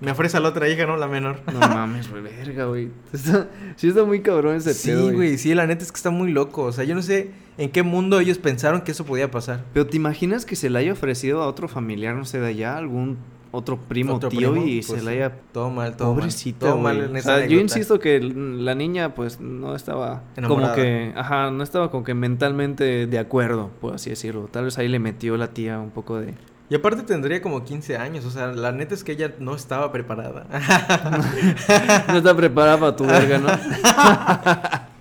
Me 0.00 0.10
ofrece 0.10 0.36
a 0.36 0.40
la 0.40 0.48
otra 0.48 0.68
hija, 0.68 0.86
¿no? 0.86 0.96
La 0.96 1.06
menor. 1.06 1.40
No 1.52 1.60
mames, 1.60 2.10
güey, 2.10 2.22
verga, 2.22 2.66
güey. 2.66 2.90
Está- 3.12 3.48
sí 3.76 3.88
está 3.88 4.04
muy 4.04 4.20
cabrón 4.20 4.56
ese 4.56 4.74
Sí, 4.74 4.90
pedo, 4.90 5.12
güey, 5.12 5.38
sí, 5.38 5.54
la 5.54 5.66
neta 5.66 5.82
es 5.84 5.92
que 5.92 5.96
está 5.96 6.10
muy 6.10 6.30
loco. 6.32 6.62
O 6.64 6.72
sea, 6.72 6.84
yo 6.84 6.94
no 6.94 7.02
sé 7.02 7.30
en 7.56 7.70
qué 7.70 7.82
mundo 7.82 8.18
ellos 8.20 8.38
pensaron 8.38 8.82
que 8.82 8.90
eso 8.92 9.04
podía 9.06 9.30
pasar. 9.30 9.64
Pero 9.72 9.86
¿te 9.86 9.96
imaginas 9.96 10.44
que 10.44 10.56
se 10.56 10.68
le 10.68 10.78
haya 10.80 10.92
ofrecido 10.92 11.42
a 11.42 11.46
otro 11.46 11.68
familiar, 11.68 12.14
no 12.16 12.24
sé, 12.24 12.40
de 12.40 12.48
allá, 12.48 12.76
algún 12.76 13.18
otro 13.52 13.78
primo, 13.78 14.14
Otro 14.14 14.30
tío, 14.30 14.50
primo, 14.50 14.66
y 14.66 14.82
pues, 14.82 14.98
se 14.98 15.04
le 15.06 15.12
haya... 15.12 15.32
Todo 15.52 15.70
mal, 15.70 15.96
todo 15.96 16.12
Pobrecita, 16.12 16.74
mal. 16.74 16.96
Todo 16.98 17.08
mal 17.08 17.16
O 17.16 17.22
sea, 17.22 17.46
yo 17.46 17.60
insisto 17.60 18.00
que 18.00 18.18
la 18.20 18.74
niña, 18.74 19.14
pues, 19.14 19.38
no 19.40 19.76
estaba 19.76 20.24
Enamorada. 20.36 20.72
como 20.72 20.82
que... 20.82 21.12
Ajá, 21.14 21.52
no 21.52 21.62
estaba 21.62 21.88
como 21.92 22.02
que 22.02 22.14
mentalmente 22.14 23.06
de 23.06 23.18
acuerdo, 23.20 23.70
por 23.80 23.94
así 23.94 24.10
decirlo. 24.10 24.48
Tal 24.50 24.64
vez 24.64 24.76
ahí 24.78 24.88
le 24.88 24.98
metió 24.98 25.36
la 25.36 25.48
tía 25.54 25.78
un 25.78 25.90
poco 25.90 26.18
de... 26.18 26.34
Y 26.70 26.74
aparte 26.74 27.02
tendría 27.02 27.42
como 27.42 27.62
15 27.62 27.98
años. 27.98 28.24
O 28.24 28.30
sea, 28.30 28.46
la 28.48 28.72
neta 28.72 28.94
es 28.94 29.04
que 29.04 29.12
ella 29.12 29.34
no 29.38 29.54
estaba 29.54 29.92
preparada. 29.92 30.46
No 32.08 32.16
está 32.18 32.34
preparada 32.36 32.78
para 32.78 32.96
tu 32.96 33.04
verga, 33.04 33.38
¿no? 33.38 33.48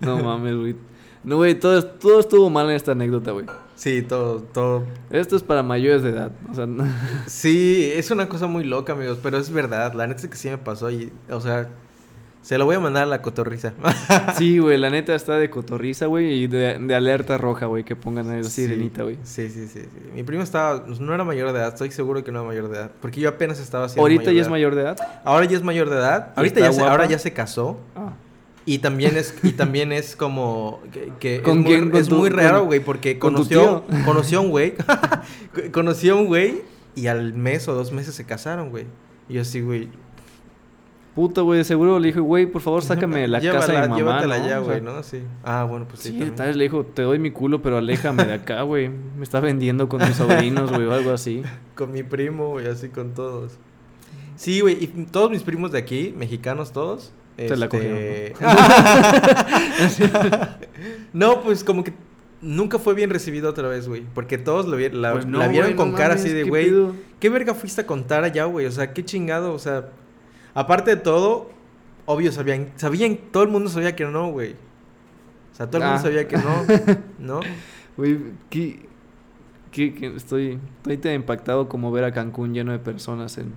no 0.00 0.18
mames, 0.22 0.56
güey. 0.56 0.76
No, 1.24 1.36
güey, 1.36 1.58
todo, 1.58 1.82
todo 1.84 2.20
estuvo 2.20 2.48
mal 2.50 2.68
en 2.70 2.76
esta 2.76 2.92
anécdota, 2.92 3.32
güey. 3.32 3.46
sí, 3.74 4.02
todo, 4.02 4.40
todo. 4.42 4.84
Esto 5.10 5.36
es 5.36 5.42
para 5.42 5.62
mayores 5.62 6.02
de 6.02 6.10
edad. 6.10 6.30
O 6.50 6.54
sea, 6.54 6.66
no- 6.66 6.86
Sí, 7.26 7.90
es 7.94 8.10
una 8.10 8.28
cosa 8.28 8.46
muy 8.46 8.64
loca, 8.64 8.92
amigos. 8.92 9.18
Pero 9.22 9.38
es 9.38 9.50
verdad. 9.50 9.92
La 9.94 10.06
neta 10.06 10.22
es 10.22 10.28
que 10.28 10.36
sí 10.36 10.48
me 10.48 10.58
pasó. 10.58 10.90
Y, 10.90 11.12
o 11.30 11.40
sea, 11.40 11.68
se 12.46 12.58
lo 12.58 12.64
voy 12.64 12.76
a 12.76 12.78
mandar 12.78 13.02
a 13.02 13.06
la 13.06 13.22
cotorriza. 13.22 13.72
sí, 14.38 14.60
güey, 14.60 14.78
la 14.78 14.88
neta 14.88 15.16
está 15.16 15.36
de 15.36 15.50
cotorriza, 15.50 16.06
güey, 16.06 16.44
y 16.44 16.46
de, 16.46 16.78
de 16.78 16.94
alerta 16.94 17.36
roja, 17.38 17.66
güey, 17.66 17.82
que 17.82 17.96
pongan 17.96 18.30
ahí 18.30 18.40
la 18.40 18.48
sirenita, 18.48 19.02
güey. 19.02 19.18
Sí, 19.24 19.48
sí, 19.48 19.66
sí, 19.66 19.80
sí. 19.80 19.88
Mi 20.14 20.22
primo 20.22 20.44
estaba, 20.44 20.84
no 21.00 21.12
era 21.12 21.24
mayor 21.24 21.50
de 21.50 21.58
edad, 21.58 21.70
estoy 21.70 21.90
seguro 21.90 22.22
que 22.22 22.30
no 22.30 22.38
era 22.42 22.46
mayor 22.46 22.68
de 22.68 22.76
edad. 22.76 22.92
Porque 23.00 23.20
yo 23.20 23.30
apenas 23.30 23.58
estaba 23.58 23.86
haciendo 23.86 24.02
¿Ahorita 24.02 24.30
ya 24.30 24.42
es 24.42 24.48
mayor 24.48 24.76
de 24.76 24.82
edad? 24.82 24.96
Ahora 25.24 25.44
ya 25.46 25.56
es 25.56 25.64
mayor 25.64 25.90
de 25.90 25.96
edad. 25.96 26.34
¿Y 26.36 26.38
Ahorita 26.38 26.60
ya 26.60 26.72
se, 26.72 26.82
ahora 26.82 27.06
ya 27.06 27.18
se 27.18 27.32
casó. 27.32 27.80
Ah. 27.96 28.12
Y 28.64 28.78
también 28.78 29.16
es, 29.16 29.34
y 29.42 29.50
también 29.50 29.90
es 29.90 30.14
como 30.14 30.80
que, 30.92 31.12
que 31.18 31.42
¿Con 31.42 31.62
es, 31.62 31.66
quién? 31.66 31.80
muy, 31.80 31.90
¿Con 31.90 32.00
es 32.00 32.08
tu- 32.08 32.14
muy 32.14 32.28
raro, 32.30 32.64
güey, 32.66 32.78
porque 32.78 33.18
con 33.18 33.32
conoció, 33.34 33.82
conoció 34.04 34.38
a 34.38 34.42
un 34.42 34.50
güey, 34.50 34.74
conoció 35.72 36.14
a 36.14 36.16
un 36.20 36.26
güey 36.26 36.62
y 36.94 37.08
al 37.08 37.34
mes 37.34 37.66
o 37.66 37.74
dos 37.74 37.90
meses 37.90 38.14
se 38.14 38.24
casaron, 38.24 38.70
güey. 38.70 38.86
Y 39.28 39.34
yo 39.34 39.42
así, 39.42 39.60
güey, 39.62 39.88
Puta, 41.16 41.40
güey, 41.40 41.64
seguro 41.64 41.98
le 41.98 42.08
dijo, 42.08 42.20
güey, 42.22 42.44
por 42.46 42.60
favor, 42.60 42.82
sácame 42.82 43.20
de 43.22 43.28
la 43.28 43.40
casa 43.52 43.72
de 43.72 43.80
mi 43.82 43.88
mamá, 43.88 43.96
llévatela 43.96 44.38
¿no? 44.38 44.46
ya, 44.46 44.60
O 44.60 44.64
sea, 44.64 44.72
güey, 44.74 44.80
¿no? 44.82 45.02
Sí. 45.02 45.22
Ah, 45.42 45.64
bueno, 45.68 45.86
pues 45.88 46.00
sí. 46.02 46.10
Sí, 46.10 46.30
tal 46.36 46.48
vez 46.48 46.56
le 46.56 46.64
dijo, 46.64 46.84
te 46.84 47.02
doy 47.02 47.18
mi 47.18 47.30
culo, 47.30 47.62
pero 47.62 47.78
aléjame 47.78 48.24
de 48.26 48.34
acá, 48.34 48.62
güey. 48.62 48.90
Me 48.90 49.24
está 49.24 49.40
vendiendo 49.40 49.88
con 49.88 50.06
mis 50.06 50.14
sobrinos, 50.16 50.70
güey, 50.70 50.84
o 50.84 50.92
algo 50.92 51.12
así. 51.12 51.42
Con 51.74 51.90
mi 51.90 52.02
primo, 52.02 52.50
güey, 52.50 52.66
así 52.68 52.90
con 52.90 53.14
todos. 53.14 53.58
Sí, 54.36 54.60
güey, 54.60 54.76
y 54.84 54.86
todos 55.06 55.30
mis 55.30 55.42
primos 55.42 55.72
de 55.72 55.78
aquí, 55.78 56.14
mexicanos 56.16 56.72
todos. 56.72 57.12
Se 57.38 57.56
la 57.56 57.66
este, 57.66 58.34
no, 61.12 61.42
pues 61.42 61.64
como 61.64 61.84
que 61.84 61.92
nunca 62.40 62.78
fue 62.78 62.94
bien 62.94 63.10
recibido 63.10 63.50
otra 63.50 63.68
vez, 63.68 63.88
güey. 63.88 64.04
Porque 64.14 64.38
todos 64.38 64.66
lo 64.66 64.76
vi- 64.76 64.90
la, 64.90 65.12
Pues 65.12 65.26
no, 65.26 65.38
la 65.38 65.48
vieron 65.48 65.74
con 65.74 65.92
no 65.92 65.96
cara 65.96 66.10
mames, 66.14 66.24
así 66.24 66.34
de, 66.34 66.44
¿qué 66.44 66.48
güey? 66.48 66.72
¿qué 67.20 67.28
verga 67.28 67.54
fuiste 67.54 67.82
a 67.82 67.86
contar 67.86 68.24
allá, 68.24 68.44
güey? 68.44 68.66
O 68.66 68.70
sea, 68.70 68.92
qué 68.92 69.04
chingado, 69.04 69.52
o 69.52 69.58
sea, 69.58 69.88
aparte 70.56 70.90
de 70.90 70.96
todo, 70.96 71.50
obvio, 72.06 72.32
sabían, 72.32 72.72
sabían, 72.76 73.16
todo 73.30 73.42
el 73.44 73.48
mundo 73.50 73.68
sabía 73.70 73.94
que 73.94 74.04
no, 74.04 74.30
güey. 74.32 74.52
O 75.52 75.54
sea, 75.56 75.66
todo 75.70 75.78
el 75.82 75.84
mundo 75.88 76.00
Ah. 76.00 76.02
sabía 76.02 76.26
que 76.26 76.36
no, 76.36 76.64
¿no? 77.18 77.40
Güey, 77.96 78.18
¿qué, 78.50 78.88
qué- 79.70 79.94
qué- 79.94 80.14
estoy, 80.16 80.58
estoy 80.78 80.96
tan 80.98 81.12
impactado 81.14 81.68
como 81.68 81.90
ver 81.92 82.04
a 82.04 82.12
Cancún 82.12 82.52
lleno 82.54 82.72
de 82.72 82.78
personas 82.78 83.38
en, 83.38 83.52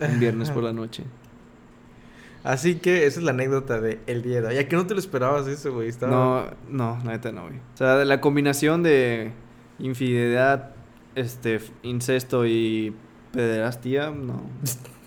en 0.00 0.18
viernes 0.20 0.50
por 0.50 0.62
la 0.62 0.72
noche. 0.72 1.04
Así 2.44 2.76
que 2.76 3.06
esa 3.06 3.20
es 3.20 3.24
la 3.24 3.30
anécdota 3.30 3.80
de 3.80 4.00
el 4.06 4.22
día 4.22 4.40
de 4.40 4.48
hoy. 4.48 4.54
Ya 4.56 4.66
que 4.66 4.74
no 4.74 4.86
te 4.86 4.94
lo 4.94 5.00
esperabas 5.00 5.46
eso, 5.46 5.72
güey. 5.72 5.88
Estaba... 5.88 6.54
No, 6.68 6.96
no, 6.96 7.04
la 7.04 7.12
neta 7.12 7.30
no, 7.30 7.42
güey. 7.42 7.54
O 7.56 7.76
sea, 7.76 8.04
la 8.04 8.20
combinación 8.20 8.82
de 8.82 9.30
infidelidad, 9.78 10.70
este, 11.14 11.60
incesto 11.82 12.44
y 12.46 12.96
pederastía, 13.32 14.10
no. 14.10 14.42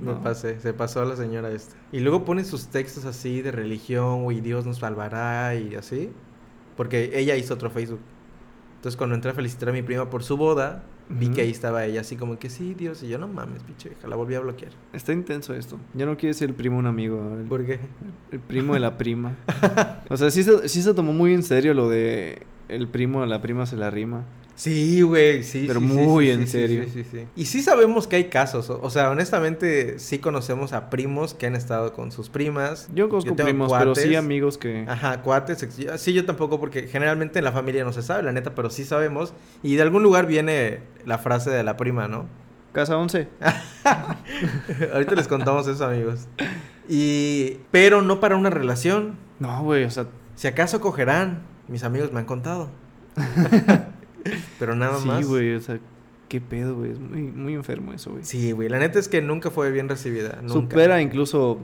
Me 0.00 0.12
No. 0.12 0.22
pasé, 0.22 0.60
se 0.60 0.72
pasó 0.72 1.00
a 1.00 1.04
la 1.04 1.16
señora 1.16 1.50
esta. 1.50 1.74
Y 1.92 2.00
luego 2.00 2.24
pone 2.24 2.44
sus 2.44 2.66
textos 2.68 3.04
así 3.04 3.42
de 3.42 3.52
religión, 3.52 4.24
güey, 4.24 4.40
Dios 4.40 4.66
nos 4.66 4.78
salvará 4.78 5.54
y 5.54 5.74
así. 5.74 6.10
Porque 6.76 7.12
ella 7.14 7.36
hizo 7.36 7.54
otro 7.54 7.70
Facebook. 7.70 8.00
Entonces 8.76 8.96
cuando 8.96 9.14
entré 9.14 9.30
a 9.30 9.34
felicitar 9.34 9.70
a 9.70 9.72
mi 9.72 9.82
prima 9.82 10.10
por 10.10 10.22
su 10.22 10.36
boda, 10.36 10.84
vi 11.08 11.28
que 11.30 11.40
ahí 11.40 11.50
estaba 11.50 11.84
ella 11.86 12.02
así 12.02 12.16
como 12.16 12.38
que 12.38 12.50
sí, 12.50 12.74
Dios. 12.74 13.02
Y 13.02 13.08
yo 13.08 13.18
no 13.18 13.26
mames, 13.26 13.62
pinche 13.62 13.88
vieja, 13.88 14.06
la 14.06 14.16
volví 14.16 14.34
a 14.34 14.40
bloquear. 14.40 14.72
Está 14.92 15.12
intenso 15.12 15.54
esto. 15.54 15.78
Ya 15.94 16.04
no 16.06 16.16
quiere 16.16 16.34
ser 16.34 16.50
el 16.50 16.54
primo 16.54 16.76
un 16.78 16.86
amigo, 16.86 17.36
el, 17.40 17.46
¿Por 17.46 17.64
qué? 17.64 17.80
el 18.30 18.40
primo 18.40 18.74
de 18.74 18.80
la 18.80 18.98
prima. 18.98 19.34
O 20.10 20.16
sea, 20.16 20.30
sí 20.30 20.42
se, 20.44 20.68
sí 20.68 20.82
se 20.82 20.94
tomó 20.94 21.12
muy 21.12 21.32
en 21.34 21.42
serio 21.42 21.74
lo 21.74 21.88
de 21.88 22.42
el 22.68 22.86
primo 22.88 23.22
de 23.22 23.26
la 23.28 23.40
prima 23.40 23.64
se 23.66 23.76
la 23.76 23.90
rima. 23.90 24.24
Sí, 24.56 25.02
güey, 25.02 25.42
sí. 25.42 25.64
Pero 25.68 25.80
sí, 25.80 25.86
muy 25.86 26.26
sí, 26.26 26.30
en 26.32 26.40
sí, 26.40 26.46
serio. 26.46 26.84
Sí, 26.84 26.90
sí, 26.90 27.04
sí. 27.10 27.26
Y 27.36 27.44
sí 27.44 27.62
sabemos 27.62 28.06
que 28.06 28.16
hay 28.16 28.24
casos. 28.24 28.70
O, 28.70 28.80
o 28.82 28.90
sea, 28.90 29.10
honestamente, 29.10 29.98
sí 29.98 30.18
conocemos 30.18 30.72
a 30.72 30.88
primos 30.88 31.34
que 31.34 31.46
han 31.46 31.54
estado 31.54 31.92
con 31.92 32.10
sus 32.10 32.30
primas. 32.30 32.88
Yo 32.94 33.10
conozco 33.10 33.36
primos, 33.36 33.70
pero 33.70 33.94
sí 33.94 34.02
cuates. 34.02 34.18
amigos 34.18 34.56
que... 34.56 34.86
Ajá, 34.88 35.20
cuates. 35.22 35.68
Sí, 35.98 36.12
yo 36.14 36.24
tampoco, 36.24 36.58
porque 36.58 36.88
generalmente 36.88 37.38
en 37.38 37.44
la 37.44 37.52
familia 37.52 37.84
no 37.84 37.92
se 37.92 38.02
sabe, 38.02 38.22
la 38.22 38.32
neta, 38.32 38.54
pero 38.54 38.70
sí 38.70 38.84
sabemos. 38.84 39.34
Y 39.62 39.76
de 39.76 39.82
algún 39.82 40.02
lugar 40.02 40.26
viene 40.26 40.80
la 41.04 41.18
frase 41.18 41.50
de 41.50 41.62
la 41.62 41.76
prima, 41.76 42.08
¿no? 42.08 42.26
Casa 42.72 42.96
11. 42.96 43.28
Ahorita 44.92 45.14
les 45.14 45.28
contamos 45.28 45.68
eso, 45.68 45.84
amigos. 45.84 46.28
Y. 46.88 47.58
Pero 47.70 48.00
no 48.00 48.20
para 48.20 48.36
una 48.36 48.50
relación. 48.50 49.18
No, 49.38 49.62
güey, 49.62 49.84
o 49.84 49.90
sea, 49.90 50.06
Si 50.34 50.46
acaso 50.48 50.80
cogerán, 50.80 51.42
mis 51.68 51.84
amigos 51.84 52.12
me 52.12 52.20
han 52.20 52.26
contado. 52.26 52.70
pero 54.58 54.74
nada 54.74 54.98
sí, 54.98 55.06
más. 55.06 55.26
güey, 55.26 55.54
o 55.54 55.60
sea, 55.60 55.78
qué 56.28 56.40
pedo, 56.40 56.76
güey. 56.76 56.92
Es 56.92 56.98
muy, 56.98 57.22
muy 57.22 57.54
enfermo 57.54 57.92
eso, 57.92 58.12
güey. 58.12 58.24
Sí, 58.24 58.52
güey. 58.52 58.68
La 58.68 58.78
neta 58.78 58.98
es 58.98 59.08
que 59.08 59.22
nunca 59.22 59.50
fue 59.50 59.70
bien 59.70 59.88
recibida. 59.88 60.38
Nunca. 60.42 60.52
Supera 60.52 61.00
incluso 61.00 61.58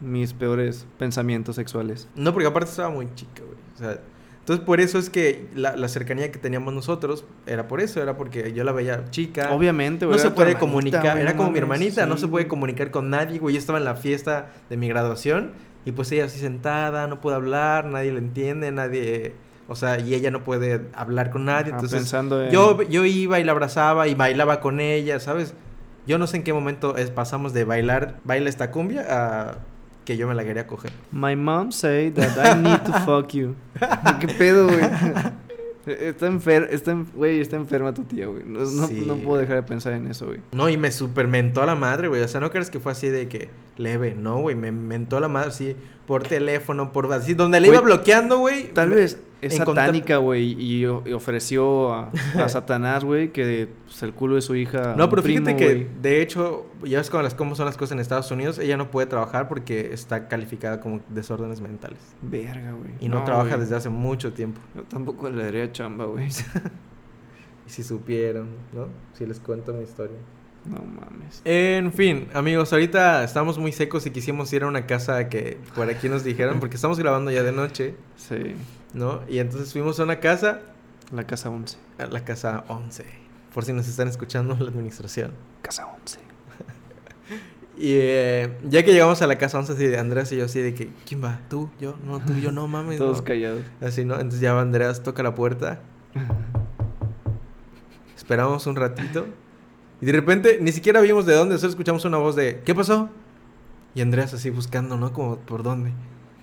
mis 0.00 0.32
peores 0.32 0.86
pensamientos 0.98 1.56
sexuales. 1.56 2.08
No, 2.14 2.32
porque 2.32 2.48
aparte 2.48 2.70
estaba 2.70 2.90
muy 2.90 3.08
chica, 3.14 3.42
güey. 3.42 3.58
O 3.74 3.78
sea, 3.78 4.00
entonces 4.48 4.64
por 4.64 4.80
eso 4.80 4.98
es 4.98 5.10
que 5.10 5.46
la, 5.54 5.76
la 5.76 5.88
cercanía 5.88 6.32
que 6.32 6.38
teníamos 6.38 6.72
nosotros 6.72 7.26
era 7.46 7.68
por 7.68 7.82
eso, 7.82 8.00
era 8.00 8.16
porque 8.16 8.54
yo 8.54 8.64
la 8.64 8.72
veía 8.72 9.04
chica. 9.10 9.52
Obviamente, 9.52 10.06
güey. 10.06 10.16
No 10.16 10.22
se 10.22 10.30
puede 10.30 10.54
comunicar, 10.56 11.18
era 11.18 11.36
como 11.36 11.50
mi 11.50 11.58
hermanita, 11.58 12.06
no 12.06 12.14
sí, 12.14 12.22
se 12.22 12.28
puede 12.28 12.48
comunicar 12.48 12.90
con 12.90 13.10
nadie, 13.10 13.38
güey. 13.38 13.54
Yo 13.54 13.58
estaba 13.58 13.78
en 13.78 13.84
la 13.84 13.94
fiesta 13.94 14.52
de 14.70 14.78
mi 14.78 14.88
graduación 14.88 15.52
y 15.84 15.92
pues 15.92 16.10
ella 16.12 16.24
así 16.24 16.38
sentada, 16.38 17.06
no 17.08 17.20
puede 17.20 17.36
hablar, 17.36 17.84
nadie 17.86 18.10
le 18.10 18.20
entiende, 18.20 18.72
nadie, 18.72 19.34
o 19.68 19.76
sea, 19.76 20.00
y 20.00 20.14
ella 20.14 20.30
no 20.30 20.42
puede 20.42 20.80
hablar 20.94 21.30
con 21.30 21.44
nadie, 21.44 21.70
entonces 21.72 22.00
pensando 22.00 22.42
en- 22.44 22.50
yo 22.50 22.82
yo 22.82 23.04
iba 23.04 23.38
y 23.38 23.44
la 23.44 23.52
abrazaba 23.52 24.08
y 24.08 24.14
bailaba 24.14 24.60
con 24.60 24.80
ella, 24.80 25.20
¿sabes? 25.20 25.54
Yo 26.06 26.18
no 26.18 26.26
sé 26.26 26.38
en 26.38 26.42
qué 26.42 26.52
momento 26.54 26.96
es- 26.96 27.10
pasamos 27.10 27.52
de 27.52 27.64
bailar, 27.64 28.16
baila 28.24 28.48
esta 28.48 28.70
cumbia 28.70 29.04
a 29.08 29.58
que 30.06 30.16
yo 30.16 30.26
me 30.26 30.34
la 30.34 30.42
quería 30.42 30.66
coger. 30.66 30.90
My 31.12 31.36
mom 31.36 31.70
say 31.70 32.10
that 32.12 32.56
I 32.56 32.58
need 32.62 32.80
to 32.80 32.92
fuck 33.04 33.28
you. 33.34 33.54
¿Qué 34.20 34.28
pedo, 34.28 34.66
güey? 34.66 34.80
Está 35.86 36.26
enferma, 36.26 36.66
está, 36.70 36.90
en- 36.90 37.06
güey, 37.14 37.40
está 37.40 37.56
enferma 37.56 37.94
tu 37.94 38.04
tía, 38.04 38.26
güey. 38.26 38.42
No, 38.44 38.60
no, 38.60 38.86
Sí, 38.86 39.04
no 39.06 39.16
puedo 39.16 39.38
dejar 39.40 39.56
de 39.56 39.62
pensar 39.62 39.94
en 39.94 40.06
eso, 40.06 40.26
güey. 40.26 40.40
No, 40.52 40.68
y 40.68 40.76
me 40.76 40.90
supermentó 40.92 41.62
a 41.62 41.66
la 41.66 41.74
madre, 41.74 42.08
güey. 42.08 42.20
O 42.22 42.28
sea, 42.28 42.40
no 42.40 42.50
crees 42.50 42.70
que 42.70 42.78
fue 42.78 42.92
así 42.92 43.08
de 43.08 43.26
que 43.28 43.48
leve, 43.78 44.14
no, 44.14 44.38
güey. 44.40 44.54
Me 44.54 44.70
mentó 44.70 45.16
a 45.16 45.20
la 45.20 45.28
madre 45.28 45.48
así 45.48 45.76
por 46.06 46.24
teléfono, 46.24 46.92
por 46.92 47.10
así. 47.12 47.32
Donde 47.32 47.60
le 47.60 47.68
iba 47.68 47.80
bloqueando, 47.80 48.38
güey. 48.38 48.72
Tal 48.74 48.90
me- 48.90 48.96
vez 48.96 49.18
es 49.40 49.56
satánica, 49.56 50.16
güey, 50.18 50.56
y, 50.58 50.86
ofreció 50.86 51.92
a, 51.92 52.10
a 52.36 52.48
Satanás, 52.48 53.04
güey, 53.04 53.32
que 53.32 53.68
pues, 53.84 54.02
el 54.02 54.12
culo 54.12 54.34
de 54.34 54.42
su 54.42 54.54
hija. 54.54 54.94
No, 54.96 55.08
pero 55.08 55.22
fíjate 55.22 55.56
que, 55.56 55.88
de 56.00 56.22
hecho, 56.22 56.66
ya 56.84 56.98
ves 56.98 57.10
cómo, 57.10 57.22
las, 57.22 57.34
cómo 57.34 57.54
son 57.54 57.66
las 57.66 57.76
cosas 57.76 57.92
en 57.92 58.00
Estados 58.00 58.30
Unidos. 58.30 58.58
Ella 58.58 58.76
no 58.76 58.90
puede 58.90 59.06
trabajar 59.06 59.48
porque 59.48 59.92
está 59.92 60.28
calificada 60.28 60.80
como 60.80 61.00
desórdenes 61.08 61.60
mentales. 61.60 62.00
Verga, 62.22 62.72
güey. 62.72 62.90
Y 63.00 63.08
no, 63.08 63.24
trabaja 63.24 63.56
desde 63.56 63.76
hace 63.76 63.88
mucho 63.88 64.32
tiempo. 64.32 64.60
Yo 64.74 64.82
tampoco 64.82 65.30
le 65.30 65.44
daría 65.44 65.70
chamba, 65.72 66.04
güey. 66.06 66.28
Y 67.66 67.70
si 67.70 67.82
supieran, 67.82 68.48
¿no? 68.72 68.86
Si 69.12 69.26
les 69.26 69.40
cuento 69.40 69.74
mi 69.74 69.82
historia. 69.82 70.16
No 70.64 70.82
mames. 70.82 71.40
En 71.44 71.92
fin, 71.92 72.28
amigos, 72.34 72.72
ahorita 72.72 73.24
estamos 73.24 73.58
muy 73.58 73.72
secos 73.72 74.04
y 74.06 74.10
quisimos 74.10 74.52
ir 74.52 74.64
a 74.64 74.66
una 74.66 74.86
casa 74.86 75.28
que 75.28 75.58
por 75.74 75.88
aquí 75.88 76.08
nos 76.08 76.24
dijeron, 76.24 76.60
porque 76.60 76.76
estamos 76.76 76.98
grabando 76.98 77.30
ya 77.30 77.42
de 77.42 77.52
noche, 77.52 77.94
Sí, 78.16 78.54
¿no? 78.92 79.20
Y 79.28 79.38
entonces 79.38 79.72
fuimos 79.72 79.98
a 80.00 80.04
una 80.04 80.20
casa, 80.20 80.60
la 81.12 81.24
casa 81.26 81.48
11. 81.48 81.78
a 81.98 82.06
la 82.06 82.24
casa 82.24 82.64
11, 82.68 83.04
por 83.54 83.64
si 83.64 83.72
nos 83.72 83.88
están 83.88 84.08
escuchando 84.08 84.56
la 84.58 84.68
administración. 84.68 85.32
Casa 85.62 85.86
11. 85.86 86.18
Y 87.80 87.92
eh, 87.94 88.58
ya 88.64 88.84
que 88.84 88.92
llegamos 88.92 89.22
a 89.22 89.28
la 89.28 89.38
casa 89.38 89.56
11, 89.56 89.74
así 89.74 89.86
de 89.86 89.98
Andrés 89.98 90.32
y 90.32 90.36
yo, 90.36 90.46
así 90.46 90.60
de 90.60 90.74
que, 90.74 90.90
¿quién 91.06 91.22
va? 91.22 91.38
¿Tú? 91.48 91.70
¿Yo? 91.80 91.94
No, 92.04 92.18
tú, 92.18 92.34
yo, 92.34 92.50
no 92.50 92.66
mames. 92.66 92.98
Todos 92.98 93.18
no". 93.18 93.24
callados. 93.24 93.62
Así, 93.80 94.04
¿no? 94.04 94.14
Entonces 94.14 94.40
ya 94.40 94.52
va 94.52 94.62
Andreas, 94.62 95.04
toca 95.04 95.22
la 95.22 95.36
puerta, 95.36 95.78
esperamos 98.16 98.66
un 98.66 98.74
ratito, 98.74 99.26
y 100.00 100.06
de 100.06 100.12
repente 100.12 100.58
ni 100.60 100.72
siquiera 100.72 101.00
vimos 101.00 101.26
de 101.26 101.34
dónde, 101.34 101.58
solo 101.58 101.70
escuchamos 101.70 102.04
una 102.04 102.18
voz 102.18 102.36
de, 102.36 102.60
¿qué 102.64 102.74
pasó? 102.74 103.08
Y 103.94 104.00
Andreas 104.00 104.32
así 104.34 104.50
buscando, 104.50 104.96
¿no? 104.96 105.12
Como, 105.12 105.38
¿por 105.38 105.62
dónde? 105.62 105.92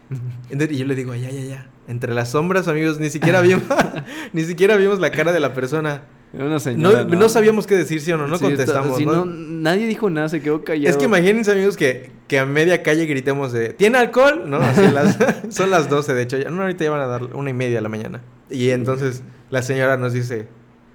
Y 0.69 0.77
yo 0.77 0.85
le 0.85 0.95
digo, 0.95 1.11
allá, 1.13 1.29
allá, 1.29 1.41
allá. 1.41 1.67
Entre 1.87 2.13
las 2.13 2.29
sombras, 2.31 2.67
amigos, 2.67 2.99
ni 2.99 3.09
siquiera 3.09 3.41
vimos, 3.41 3.63
ni 4.33 4.43
siquiera 4.43 4.75
vimos 4.75 4.99
la 4.99 5.11
cara 5.11 5.31
de 5.31 5.39
la 5.39 5.53
persona. 5.53 6.03
Era 6.33 6.43
una 6.45 6.53
No, 6.55 6.59
señora. 6.59 7.03
no 7.05 7.29
sabíamos 7.29 7.65
qué 7.65 7.75
decir, 7.75 8.01
sí 8.01 8.11
o 8.11 8.17
no, 8.17 8.27
no 8.27 8.37
Sí, 8.37 8.43
contestamos. 8.43 8.99
¿no? 8.99 9.23
no, 9.23 9.25
nadie 9.25 9.87
dijo 9.87 10.09
nada, 10.09 10.27
se 10.27 10.41
quedó 10.41 10.63
callado. 10.63 10.89
Es 10.89 10.97
que 10.97 11.05
imagínense, 11.05 11.51
amigos, 11.53 11.77
que, 11.77 12.11
que 12.27 12.39
a 12.39 12.45
media 12.45 12.83
calle 12.83 13.05
gritemos 13.05 13.53
de 13.53 13.69
¿Tiene 13.69 13.99
alcohol? 13.99 14.43
¿No? 14.45 14.57
Así 14.57 14.81
las, 14.91 15.17
son 15.49 15.69
las 15.71 15.89
12, 15.89 16.13
de 16.13 16.21
hecho. 16.23 16.37
Ya, 16.37 16.49
no, 16.49 16.61
ahorita 16.61 16.83
ya 16.83 16.91
van 16.91 17.01
a 17.01 17.07
dar 17.07 17.23
una 17.35 17.49
y 17.51 17.53
media 17.53 17.75
de 17.77 17.81
la 17.81 17.89
mañana. 17.89 18.21
Y 18.49 18.71
entonces 18.71 19.23
la 19.49 19.61
señora 19.61 19.95
nos 19.95 20.11
dice, 20.11 20.47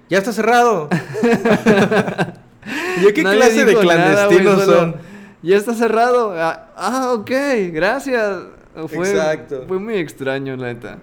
¡Ya 0.09 0.19
está 0.19 0.31
cerrado! 0.31 0.89
Y 2.97 3.01
yo, 3.03 3.13
¿qué 3.13 3.23
Nadie 3.23 3.37
clase 3.37 3.65
de 3.65 3.73
nada, 3.73 3.81
clandestinos 3.81 4.63
son? 4.65 4.95
Ya 5.43 5.57
está 5.57 5.73
cerrado. 5.73 6.33
Ah, 6.37 6.71
ah, 6.75 7.13
ok, 7.13 7.31
gracias. 7.71 8.43
Fue, 8.87 9.09
Exacto. 9.09 9.65
Fue 9.67 9.79
muy 9.79 9.95
extraño, 9.95 10.55
la 10.55 10.73
neta. 10.73 10.99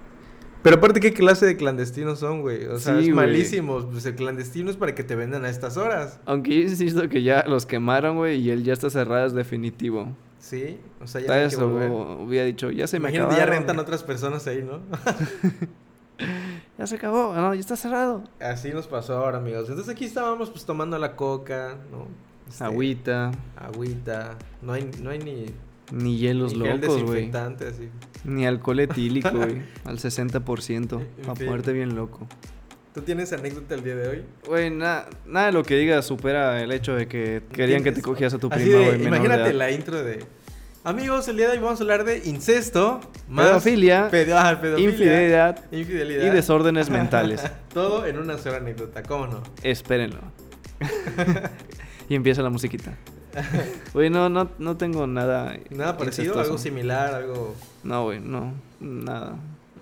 Pero 0.63 0.77
aparte, 0.77 1.01
¿qué 1.01 1.13
clase 1.13 1.47
de 1.47 1.57
clandestinos 1.57 2.19
son, 2.19 2.41
güey? 2.43 2.67
O 2.67 2.79
sea, 2.79 2.95
Sí, 2.95 2.99
es 3.09 3.15
güey. 3.15 3.27
malísimo. 3.27 3.89
Pues 3.91 4.05
el 4.07 4.15
clandestino 4.15 4.71
es 4.71 4.77
para 4.77 4.95
que 4.95 5.05
te 5.05 5.15
vendan 5.17 5.45
a 5.45 5.49
estas 5.51 5.77
horas. 5.77 6.21
Aunque 6.27 6.55
yo 6.55 6.63
insisto 6.63 7.09
que 7.09 7.23
ya 7.23 7.45
los 7.47 7.67
quemaron, 7.67 8.17
güey, 8.17 8.41
y 8.41 8.51
él 8.51 8.65
ya 8.65 8.73
está 8.73 8.91
cerrado, 8.91 9.27
es 9.27 9.33
definitivo. 9.35 10.15
Sí, 10.39 10.79
o 11.03 11.07
sea, 11.07 11.21
ya 11.21 11.57
volver. 11.59 11.91
hubiera 11.91 12.45
dicho, 12.47 12.71
ya 12.71 12.87
se 12.87 12.99
me 12.99 13.09
Imagínate, 13.09 13.31
ya 13.37 13.43
acabaron. 13.43 13.59
rentan 13.67 13.79
otras 13.81 14.03
personas 14.05 14.47
ahí, 14.47 14.63
¿no? 14.65 14.81
Se 16.89 16.97
acabó, 16.97 17.35
no, 17.35 17.55
ya 17.55 17.61
está 17.61 17.77
cerrado. 17.77 18.25
Así 18.41 18.71
nos 18.73 18.87
pasó 18.87 19.17
ahora, 19.19 19.39
amigos. 19.39 19.69
Entonces 19.69 19.93
aquí 19.95 20.05
estábamos 20.07 20.51
pues 20.51 20.65
tomando 20.65 20.99
la 20.99 21.15
coca, 21.17 21.77
¿no? 21.91 22.07
Este, 22.49 22.65
Agüita. 22.65 23.31
Agüita. 23.57 24.37
No 24.63 24.73
hay, 24.73 24.91
no 25.03 25.11
hay 25.11 25.19
ni 25.19 25.47
Ni 25.93 26.19
hielos 26.19 26.53
gel 26.53 26.61
locos, 26.61 26.81
güey. 27.03 27.03
desinfectante, 27.03 27.67
así. 27.69 27.89
Ni 28.25 28.47
alcohol 28.47 28.81
etílico, 28.81 29.31
güey. 29.31 29.63
Al 29.85 29.99
60%. 29.99 31.01
En 31.01 31.23
Para 31.23 31.35
ponerte 31.35 31.73
bien 31.73 31.95
loco. 31.95 32.27
¿Tú 32.95 33.03
tienes 33.03 33.33
anécdota 33.33 33.75
el 33.75 33.85
día 33.85 33.95
de 33.95 34.09
hoy? 34.09 34.25
Güey, 34.47 34.71
na- 34.71 35.05
nada 35.27 35.47
de 35.47 35.53
lo 35.53 35.63
que 35.63 35.77
digas 35.77 36.05
supera 36.07 36.61
el 36.63 36.73
hecho 36.73 36.95
de 36.95 37.07
que 37.07 37.43
querían 37.53 37.85
que 37.85 37.93
te 37.93 38.03
cogías 38.03 38.35
a 38.35 38.39
tu 38.39 38.49
prima, 38.49 38.79
güey. 38.79 38.99
de 38.99 39.05
Imagínate 39.05 39.53
la 39.53 39.71
intro 39.71 40.03
de... 40.03 40.25
Amigos, 40.89 41.29
el 41.29 41.37
día 41.37 41.49
de 41.49 41.53
hoy 41.53 41.59
vamos 41.59 41.79
a 41.81 41.83
hablar 41.83 42.05
de 42.05 42.23
incesto, 42.25 43.01
más... 43.29 43.49
Pedofilia, 43.49 44.09
pedo- 44.11 44.39
ah, 44.39 44.59
pedofilia, 44.59 44.91
infidelidad 44.91 45.65
infidelidad. 45.71 46.27
y 46.27 46.31
desórdenes 46.31 46.89
mentales. 46.89 47.45
Todo 47.75 48.07
en 48.07 48.17
una 48.17 48.39
sola 48.39 48.57
anécdota, 48.57 49.03
¿cómo 49.03 49.27
no? 49.27 49.43
Espérenlo. 49.63 50.21
y 52.09 52.15
empieza 52.15 52.41
la 52.41 52.49
musiquita. 52.49 52.95
Güey, 53.93 54.09
no, 54.09 54.31
no, 54.31 54.49
no 54.59 54.79
tengo 54.79 55.07
nada. 55.07 55.55
Nada 55.69 55.99
parecido, 55.99 56.23
incestuoso. 56.29 56.41
algo 56.41 56.57
similar, 56.57 57.15
algo... 57.15 57.55
No, 57.85 58.05
güey, 58.05 58.21
no. 58.21 58.55
Nada. 58.81 59.37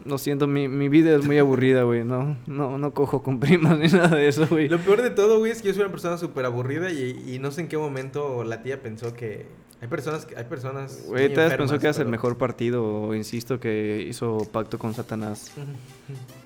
Lo 0.05 0.19
siento, 0.19 0.49
mi, 0.49 0.67
mi 0.67 0.89
vida 0.89 1.15
es 1.15 1.25
muy 1.25 1.39
aburrida, 1.39 1.85
güey. 1.85 2.03
No, 2.03 2.37
no, 2.49 2.79
no 2.79 2.95
cojo 2.95 3.23
con 3.23 3.39
primas 3.39 3.79
ni 3.79 3.87
nada 3.87 4.17
de 4.17 4.27
eso, 4.27 4.49
güey. 4.49 4.69
Lo 4.69 4.79
peor 4.81 5.03
de 5.03 5.11
todo, 5.11 5.39
güey, 5.39 5.53
es 5.53 5.63
que 5.63 5.69
yo 5.69 5.75
soy 5.75 5.83
una 5.85 5.93
persona 5.93 6.19
súper 6.19 6.45
aburrida 6.47 6.91
y, 6.91 7.23
y 7.33 7.39
no 7.39 7.53
sé 7.53 7.61
en 7.61 7.69
qué 7.69 7.79
momento 7.79 8.43
la 8.43 8.65
tía 8.65 8.83
pensó 8.83 9.15
que... 9.15 9.47
Hay 9.87 9.91
personas 9.91 10.27
que... 10.27 10.37
Hay 10.37 10.45
personas... 10.45 11.03
Güey, 11.07 11.27
has 11.27 11.31
enfermas, 11.31 11.57
pensado 11.59 11.79
que 11.79 11.87
eras 11.87 11.99
el 12.01 12.09
mejor 12.09 12.37
partido, 12.37 13.15
insisto, 13.15 13.61
que 13.61 14.05
hizo 14.09 14.39
pacto 14.51 14.81
con 14.81 14.93
Satanás. 14.95 15.53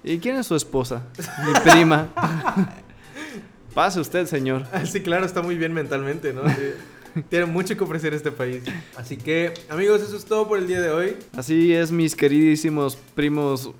¿Y 0.04 0.18
quién 0.18 0.36
es 0.36 0.46
su 0.46 0.54
esposa? 0.54 1.06
Mi 1.46 1.70
prima. 1.70 2.08
Pase 3.74 3.98
usted, 3.98 4.26
señor. 4.26 4.66
Ah, 4.72 4.84
Sí, 4.84 5.00
claro, 5.00 5.24
está 5.24 5.40
muy 5.40 5.56
bien 5.56 5.72
mentalmente, 5.72 6.34
¿no? 6.34 6.46
Sí. 6.50 7.22
Tiene 7.30 7.46
mucho 7.46 7.74
que 7.78 7.82
ofrecer 7.82 8.12
este 8.12 8.30
país. 8.30 8.62
Así 8.94 9.16
que, 9.16 9.54
amigos, 9.70 10.02
eso 10.02 10.16
es 10.18 10.26
todo 10.26 10.46
por 10.46 10.58
el 10.58 10.66
día 10.66 10.82
de 10.82 10.90
hoy. 10.90 11.16
Así 11.34 11.72
es, 11.72 11.90
mis 11.90 12.14
queridísimos 12.14 12.96
primos 13.14 13.72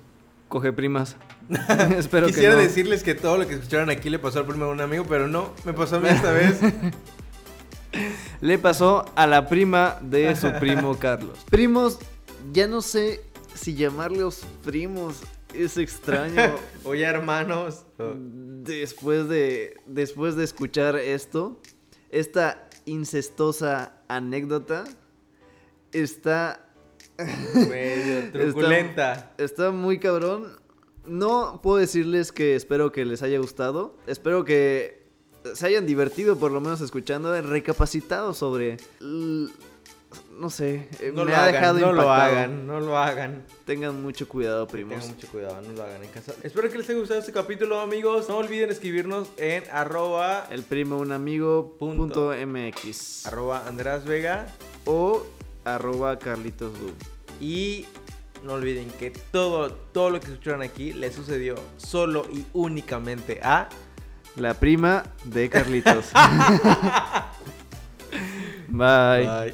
coge 0.47 0.73
primas. 0.73 1.17
Espero 1.97 2.25
Quisiera 2.25 2.55
que 2.55 2.55
no. 2.57 2.63
decirles 2.63 3.03
que 3.03 3.13
todo 3.13 3.37
lo 3.37 3.47
que 3.47 3.53
escucharon 3.53 3.91
aquí 3.91 4.09
le 4.09 4.17
pasó 4.17 4.39
al 4.39 4.47
primo 4.47 4.65
de 4.65 4.71
un 4.71 4.81
amigo, 4.81 5.05
pero 5.07 5.27
no, 5.27 5.53
me 5.65 5.73
pasó 5.73 5.97
a 5.97 5.99
mí 5.99 6.09
esta 6.09 6.31
vez. 6.31 6.57
Le 8.41 8.57
pasó 8.57 9.05
a 9.15 9.27
la 9.27 9.47
prima 9.47 9.97
de 10.01 10.35
su 10.35 10.51
primo 10.59 10.97
Carlos. 10.97 11.37
Primos, 11.49 11.99
ya 12.51 12.67
no 12.67 12.81
sé 12.81 13.21
si 13.53 13.75
llamarlos 13.75 14.43
primos. 14.65 15.21
Es 15.53 15.77
extraño. 15.77 16.55
Oye, 16.83 17.03
hermanos. 17.03 17.85
después 18.63 19.27
de 19.29 19.75
después 19.85 20.35
de 20.35 20.43
escuchar 20.43 20.95
esto, 20.95 21.59
esta 22.09 22.67
incestosa 22.85 23.93
anécdota 24.07 24.85
está 25.91 26.67
Medio 27.69 28.31
truculenta. 28.31 29.33
está 29.37 29.71
muy 29.71 29.99
cabrón. 29.99 30.59
No 31.05 31.59
puedo 31.61 31.77
decirles 31.77 32.31
que 32.31 32.55
espero 32.55 32.91
que 32.91 33.05
les 33.05 33.21
haya 33.21 33.37
gustado. 33.39 33.97
Espero 34.07 34.45
que 34.45 35.00
se 35.53 35.65
hayan 35.67 35.85
divertido 35.85 36.37
por 36.37 36.51
lo 36.51 36.61
menos 36.61 36.81
escuchando, 36.81 37.39
recapacitado 37.41 38.33
sobre 38.33 38.77
no 40.37 40.49
sé, 40.49 40.89
eh, 40.99 41.11
No 41.13 41.23
me 41.23 41.31
lo 41.31 41.37
ha 41.37 41.43
hagan, 41.43 41.53
dejado 41.53 41.79
no 41.79 41.93
lo 41.93 42.11
hagan, 42.11 42.67
no 42.67 42.79
lo 42.79 42.97
hagan. 42.97 43.45
Tengan 43.65 44.01
mucho 44.01 44.27
cuidado, 44.27 44.67
primos. 44.67 44.99
Tengan 44.99 45.15
mucho 45.15 45.27
cuidado, 45.27 45.61
no 45.61 45.71
lo 45.73 45.83
hagan 45.83 46.03
en 46.03 46.09
casa. 46.09 46.33
Espero 46.43 46.69
que 46.69 46.77
les 46.77 46.89
haya 46.89 46.99
gustado 46.99 47.19
este 47.19 47.31
capítulo, 47.31 47.79
amigos. 47.79 48.27
No 48.27 48.37
olviden 48.37 48.69
escribirnos 48.69 49.29
en 49.37 49.63
arroba, 49.71 50.47
El 50.49 50.63
primo 50.63 50.97
un 50.97 51.11
amigo 51.11 51.75
Punto. 51.79 52.31
punto 52.31 52.33
MX 52.45 53.25
arroba 53.27 53.65
András 53.67 54.03
Vega. 54.05 54.47
o 54.85 55.23
arroba 55.63 56.19
Carlitos 56.19 56.73
Du. 56.77 56.91
Y 57.39 57.85
no 58.43 58.53
olviden 58.53 58.89
que 58.99 59.11
todo, 59.11 59.71
todo 59.71 60.09
lo 60.09 60.19
que 60.19 60.27
escucharon 60.27 60.61
aquí 60.61 60.91
le 60.93 61.11
sucedió 61.11 61.55
solo 61.77 62.25
y 62.33 62.45
únicamente 62.53 63.39
a... 63.43 63.69
La 64.35 64.53
prima 64.53 65.03
de 65.25 65.49
Carlitos. 65.49 66.05
Bye. 68.69 69.25
Bye. 69.25 69.53